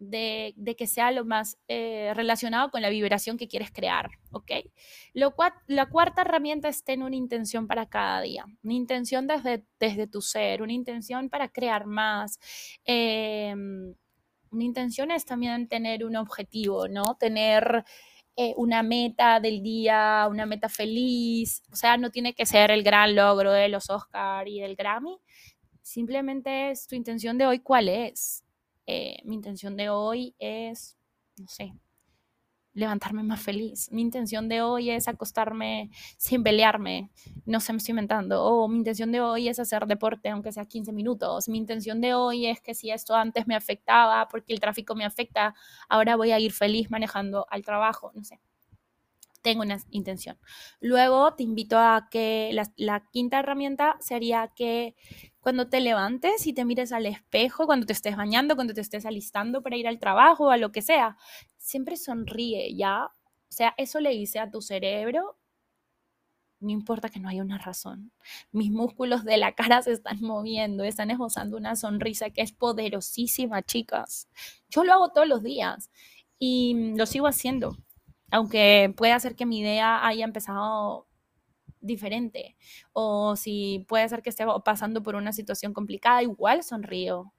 de, 0.00 0.54
que 0.76 0.86
sea 0.86 1.12
lo 1.12 1.24
más 1.24 1.58
eh, 1.68 2.12
relacionado 2.14 2.70
con 2.70 2.82
la 2.82 2.88
vibración 2.88 3.36
que 3.36 3.46
quieres 3.46 3.70
crear, 3.70 4.10
¿ok? 4.32 4.50
Lo 5.12 5.34
la 5.66 5.86
cuarta 5.86 6.22
herramienta 6.22 6.68
es 6.68 6.82
tener 6.82 7.06
una 7.06 7.16
intención 7.16 7.68
para 7.68 7.86
cada 7.86 8.22
día, 8.22 8.46
una 8.64 8.74
intención 8.74 9.26
desde, 9.26 9.64
desde 9.78 10.06
tu 10.06 10.22
ser, 10.22 10.62
una 10.62 10.72
intención 10.72 11.28
para 11.28 11.48
crear 11.48 11.86
más. 11.86 12.40
Em, 12.84 13.94
una 14.50 14.64
intención 14.64 15.10
es 15.10 15.24
también 15.24 15.68
tener 15.68 16.04
un 16.04 16.16
objetivo, 16.16 16.88
¿no? 16.88 17.16
Tener 17.18 17.84
eh, 18.36 18.54
una 18.56 18.82
meta 18.82 19.38
del 19.38 19.62
día, 19.62 20.26
una 20.30 20.46
meta 20.46 20.68
feliz, 20.68 21.62
o 21.70 21.76
sea, 21.76 21.98
no 21.98 22.10
tiene 22.10 22.34
que 22.34 22.46
ser 22.46 22.70
el 22.70 22.82
gran 22.82 23.14
logro 23.14 23.52
de 23.52 23.68
los 23.68 23.90
Oscar 23.90 24.48
y 24.48 24.60
del 24.60 24.76
Grammy, 24.76 25.18
simplemente 25.82 26.70
es 26.70 26.86
tu 26.86 26.94
intención 26.94 27.36
de 27.38 27.46
hoy, 27.46 27.58
¿cuál 27.60 27.88
es? 27.88 28.44
Eh, 28.92 29.22
mi 29.24 29.36
intención 29.36 29.76
de 29.76 29.88
hoy 29.88 30.34
es, 30.40 30.98
no 31.38 31.46
sé, 31.46 31.74
levantarme 32.72 33.22
más 33.22 33.40
feliz. 33.40 33.88
Mi 33.92 34.02
intención 34.02 34.48
de 34.48 34.62
hoy 34.62 34.90
es 34.90 35.06
acostarme 35.06 35.90
sin 36.18 36.42
pelearme. 36.42 37.12
No 37.46 37.60
sé, 37.60 37.72
me 37.72 37.76
estoy 37.78 37.92
inventando. 37.92 38.44
O 38.44 38.66
mi 38.66 38.78
intención 38.78 39.12
de 39.12 39.20
hoy 39.20 39.48
es 39.48 39.60
hacer 39.60 39.86
deporte, 39.86 40.28
aunque 40.30 40.50
sea 40.50 40.64
15 40.64 40.92
minutos. 40.92 41.48
Mi 41.48 41.58
intención 41.58 42.00
de 42.00 42.14
hoy 42.14 42.46
es 42.46 42.60
que 42.60 42.74
si 42.74 42.90
esto 42.90 43.14
antes 43.14 43.46
me 43.46 43.54
afectaba, 43.54 44.26
porque 44.26 44.52
el 44.52 44.58
tráfico 44.58 44.96
me 44.96 45.04
afecta, 45.04 45.54
ahora 45.88 46.16
voy 46.16 46.32
a 46.32 46.40
ir 46.40 46.52
feliz 46.52 46.90
manejando 46.90 47.46
al 47.48 47.62
trabajo. 47.62 48.10
No 48.16 48.24
sé. 48.24 48.40
Tengo 49.42 49.62
una 49.62 49.78
intención. 49.90 50.38
Luego 50.80 51.34
te 51.34 51.42
invito 51.42 51.78
a 51.78 52.08
que 52.10 52.50
la, 52.76 53.08
quinta 53.10 53.38
herramienta 53.38 53.96
sería 54.00 54.52
que 54.54 54.94
cuando 55.40 55.68
te 55.68 55.80
levantes 55.80 56.46
y 56.46 56.52
te 56.52 56.64
mires 56.64 56.92
al 56.92 57.06
espejo, 57.06 57.66
cuando 57.66 57.86
te 57.86 57.94
estés 57.94 58.16
bañando, 58.16 58.54
cuando 58.54 58.74
te 58.74 58.82
estés 58.82 59.06
alistando 59.06 59.62
para 59.62 59.76
ir 59.76 59.88
al 59.88 59.98
trabajo 59.98 60.50
a 60.50 60.58
lo 60.58 60.72
que 60.72 60.82
sea, 60.82 61.16
siempre 61.56 61.96
sonríe, 61.96 62.74
¿ya? 62.76 63.06
O 63.06 63.52
sea, 63.52 63.74
eso 63.78 64.00
le 64.00 64.10
dice 64.10 64.38
a 64.38 64.50
tu 64.50 64.60
cerebro, 64.60 65.38
no 66.60 66.70
importa 66.70 67.08
que 67.08 67.18
no 67.20 67.28
haya 67.28 67.42
una 67.42 67.58
razón. 67.58 68.12
Mis 68.52 68.70
músculos 68.70 69.24
de 69.24 69.38
la 69.38 69.54
cara 69.54 69.82
se 69.82 69.92
están 69.92 70.20
moviendo, 70.20 70.84
están 70.84 71.10
esbozando 71.10 71.56
una 71.56 71.74
sonrisa 71.74 72.30
que 72.30 72.42
es 72.42 72.52
poderosísima, 72.52 73.62
chicas. 73.62 74.28
Yo 74.68 74.84
lo 74.84 74.92
hago 74.92 75.10
todos 75.10 75.26
los 75.26 75.42
días 75.42 75.90
y 76.38 76.94
lo 76.96 77.06
sigo 77.06 77.26
haciendo, 77.26 77.76
aunque 78.30 78.92
puede 78.96 79.18
ser 79.20 79.36
que 79.36 79.46
mi 79.46 79.60
idea 79.60 80.06
haya 80.06 80.24
empezado 80.24 81.06
diferente. 81.80 82.56
O 82.92 83.36
si 83.36 83.84
puede 83.88 84.08
ser 84.08 84.22
que 84.22 84.30
esté 84.30 84.44
pasando 84.64 85.02
por 85.02 85.14
una 85.14 85.32
situación 85.32 85.72
complicada, 85.72 86.22
igual 86.22 86.62
sonrío. 86.62 87.32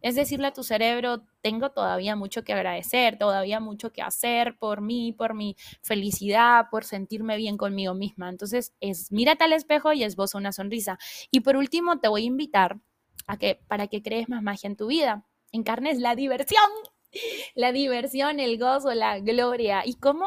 Es 0.00 0.16
decirle 0.16 0.48
a 0.48 0.52
tu 0.52 0.62
cerebro, 0.64 1.24
tengo 1.40 1.70
todavía 1.70 2.14
mucho 2.14 2.44
que 2.44 2.52
agradecer, 2.52 3.16
todavía 3.18 3.58
mucho 3.58 3.90
que 3.90 4.02
hacer 4.02 4.58
por 4.58 4.82
mí, 4.82 5.12
por 5.12 5.32
mi 5.34 5.56
felicidad, 5.82 6.66
por 6.70 6.84
sentirme 6.84 7.38
bien 7.38 7.56
conmigo 7.56 7.94
misma. 7.94 8.28
Entonces, 8.28 8.74
es 8.80 9.10
mírate 9.12 9.44
al 9.44 9.54
espejo 9.54 9.94
y 9.94 10.04
esboza 10.04 10.36
una 10.36 10.52
sonrisa. 10.52 10.98
Y 11.30 11.40
por 11.40 11.56
último, 11.56 12.00
te 12.00 12.08
voy 12.08 12.24
a 12.24 12.26
invitar 12.26 12.80
a 13.26 13.38
que 13.38 13.60
para 13.66 13.86
que 13.86 14.02
crees 14.02 14.28
más 14.28 14.42
magia 14.42 14.68
en 14.68 14.76
tu 14.76 14.88
vida, 14.88 15.24
encarnes 15.52 15.98
la 15.98 16.14
diversión, 16.14 16.70
la 17.54 17.72
diversión, 17.72 18.40
el 18.40 18.58
gozo, 18.58 18.92
la 18.94 19.18
gloria. 19.20 19.82
¿Y 19.84 19.94
cómo 19.94 20.26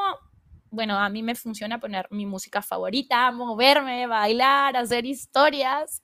bueno, 0.70 0.98
a 1.00 1.10
mí 1.10 1.24
me 1.24 1.36
funciona 1.36 1.80
poner 1.80 2.08
mi 2.12 2.26
música 2.26 2.62
favorita, 2.62 3.32
moverme, 3.32 4.08
bailar, 4.08 4.76
hacer 4.76 5.06
historias. 5.06 6.02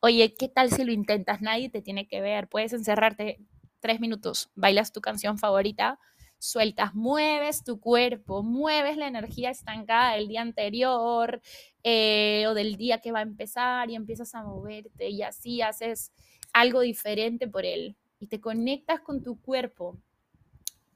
Oye, 0.00 0.34
¿qué 0.38 0.48
tal 0.48 0.70
si 0.70 0.84
lo 0.84 0.92
intentas? 0.92 1.40
Nadie 1.40 1.68
te 1.70 1.82
tiene 1.82 2.06
que 2.08 2.20
ver. 2.20 2.48
Puedes 2.48 2.72
encerrarte 2.72 3.38
tres 3.80 4.00
minutos, 4.00 4.50
bailas 4.54 4.92
tu 4.92 5.00
canción 5.00 5.38
favorita, 5.38 5.98
sueltas, 6.38 6.94
mueves 6.94 7.64
tu 7.64 7.80
cuerpo, 7.80 8.42
mueves 8.42 8.96
la 8.96 9.08
energía 9.08 9.50
estancada 9.50 10.14
del 10.14 10.28
día 10.28 10.42
anterior 10.42 11.42
eh, 11.82 12.46
o 12.48 12.54
del 12.54 12.76
día 12.76 13.00
que 13.00 13.12
va 13.12 13.20
a 13.20 13.22
empezar 13.22 13.90
y 13.90 13.96
empiezas 13.96 14.34
a 14.34 14.42
moverte 14.42 15.10
y 15.10 15.22
así 15.22 15.62
haces 15.62 16.12
algo 16.52 16.80
diferente 16.80 17.46
por 17.48 17.64
él 17.64 17.96
y 18.20 18.28
te 18.28 18.40
conectas 18.40 19.00
con 19.00 19.22
tu 19.22 19.40
cuerpo. 19.40 19.98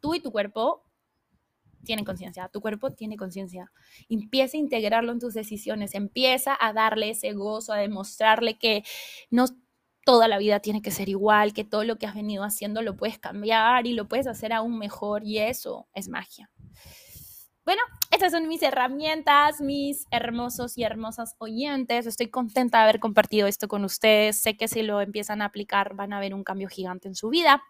Tú 0.01 0.15
y 0.15 0.21
tu 0.21 0.31
cuerpo 0.31 0.85
tiene 1.85 2.05
conciencia, 2.05 2.49
tu 2.49 2.61
cuerpo 2.61 2.93
tiene 2.93 3.17
conciencia. 3.17 3.73
Empieza 4.09 4.57
a 4.57 4.61
integrarlo 4.61 5.13
en 5.13 5.19
tus 5.19 5.35
decisiones, 5.35 5.95
empieza 5.95 6.57
a 6.59 6.73
darle 6.73 7.11
ese 7.11 7.33
gozo, 7.33 7.73
a 7.73 7.79
demostrarle 7.79 8.59
que 8.59 8.85
no 9.31 9.47
toda 10.05 10.29
la 10.29 10.39
vida 10.39 10.61
tiene 10.61 10.83
que 10.83 10.91
ser 10.91 11.09
igual, 11.09 11.55
que 11.55 11.65
todo 11.65 11.85
lo 11.85 11.97
que 11.97 12.07
has 12.07 12.15
venido 12.15 12.45
haciendo 12.45 12.83
lo 12.83 12.97
puedes 12.97 13.19
cambiar 13.19 13.87
y 13.87 13.95
lo 13.95 14.07
puedes 14.07 14.27
hacer 14.27 14.53
aún 14.53 14.79
mejor 14.79 15.25
y 15.25 15.39
eso 15.39 15.89
es 15.95 16.09
magia. 16.09 16.51
Bueno, 17.65 17.81
estas 18.11 18.33
son 18.33 18.47
mis 18.47 18.63
herramientas, 18.63 19.63
mis 19.63 20.07
hermosos 20.11 20.77
y 20.77 20.83
hermosas 20.83 21.35
oyentes. 21.39 22.07
Estoy 22.07 22.29
contenta 22.29 22.79
de 22.79 22.85
haber 22.85 23.01
compartido 23.01 23.47
esto 23.47 23.69
con 23.69 23.85
ustedes. 23.85 24.43
Sé 24.43 24.55
que 24.59 24.69
si 24.69 24.83
lo 24.83 25.01
empiezan 25.01 25.41
a 25.41 25.47
aplicar 25.47 25.95
van 25.95 26.13
a 26.13 26.21
ver 26.21 26.35
un 26.35 26.45
cambio 26.45 26.69
gigante 26.69 27.09
en 27.09 27.15
su 27.15 27.31
vida. 27.31 27.63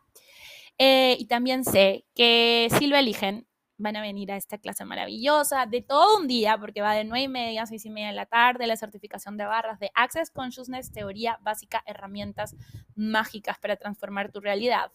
Eh, 0.78 1.16
y 1.20 1.26
también 1.26 1.64
sé 1.64 2.04
que 2.16 2.66
si 2.76 2.88
lo 2.88 2.96
eligen, 2.96 3.46
van 3.76 3.94
a 3.94 4.02
venir 4.02 4.32
a 4.32 4.36
esta 4.36 4.58
clase 4.58 4.84
maravillosa 4.84 5.66
de 5.66 5.80
todo 5.82 6.18
un 6.18 6.26
día, 6.26 6.58
porque 6.58 6.80
va 6.80 6.94
de 6.94 7.04
9 7.04 7.22
y 7.24 7.28
media 7.28 7.62
a 7.62 7.66
6 7.66 7.86
y 7.86 7.90
media 7.90 8.08
de 8.08 8.14
la 8.14 8.26
tarde, 8.26 8.66
la 8.66 8.76
certificación 8.76 9.36
de 9.36 9.44
barras 9.46 9.78
de 9.78 9.92
Access 9.94 10.30
Consciousness, 10.30 10.90
teoría 10.90 11.38
básica, 11.42 11.84
herramientas 11.86 12.56
mágicas 12.96 13.58
para 13.60 13.76
transformar 13.76 14.32
tu 14.32 14.40
realidad. 14.40 14.90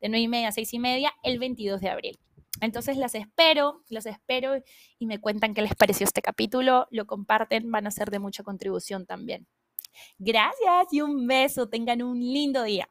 De 0.00 0.08
9 0.08 0.20
y 0.20 0.28
media 0.28 0.48
a 0.48 0.52
6 0.52 0.74
y 0.74 0.78
media, 0.78 1.12
el 1.24 1.40
22 1.40 1.80
de 1.80 1.90
abril. 1.90 2.18
Entonces 2.60 2.96
las 2.96 3.14
espero, 3.14 3.82
las 3.88 4.06
espero 4.06 4.54
y 4.98 5.06
me 5.06 5.20
cuentan 5.20 5.54
qué 5.54 5.62
les 5.62 5.74
pareció 5.74 6.04
este 6.04 6.22
capítulo, 6.22 6.86
lo 6.90 7.06
comparten, 7.06 7.70
van 7.70 7.86
a 7.86 7.90
ser 7.90 8.10
de 8.10 8.18
mucha 8.18 8.42
contribución 8.42 9.06
también. 9.06 9.46
Gracias 10.18 10.92
y 10.92 11.00
un 11.00 11.26
beso, 11.26 11.68
tengan 11.68 12.02
un 12.02 12.18
lindo 12.18 12.62
día. 12.62 12.88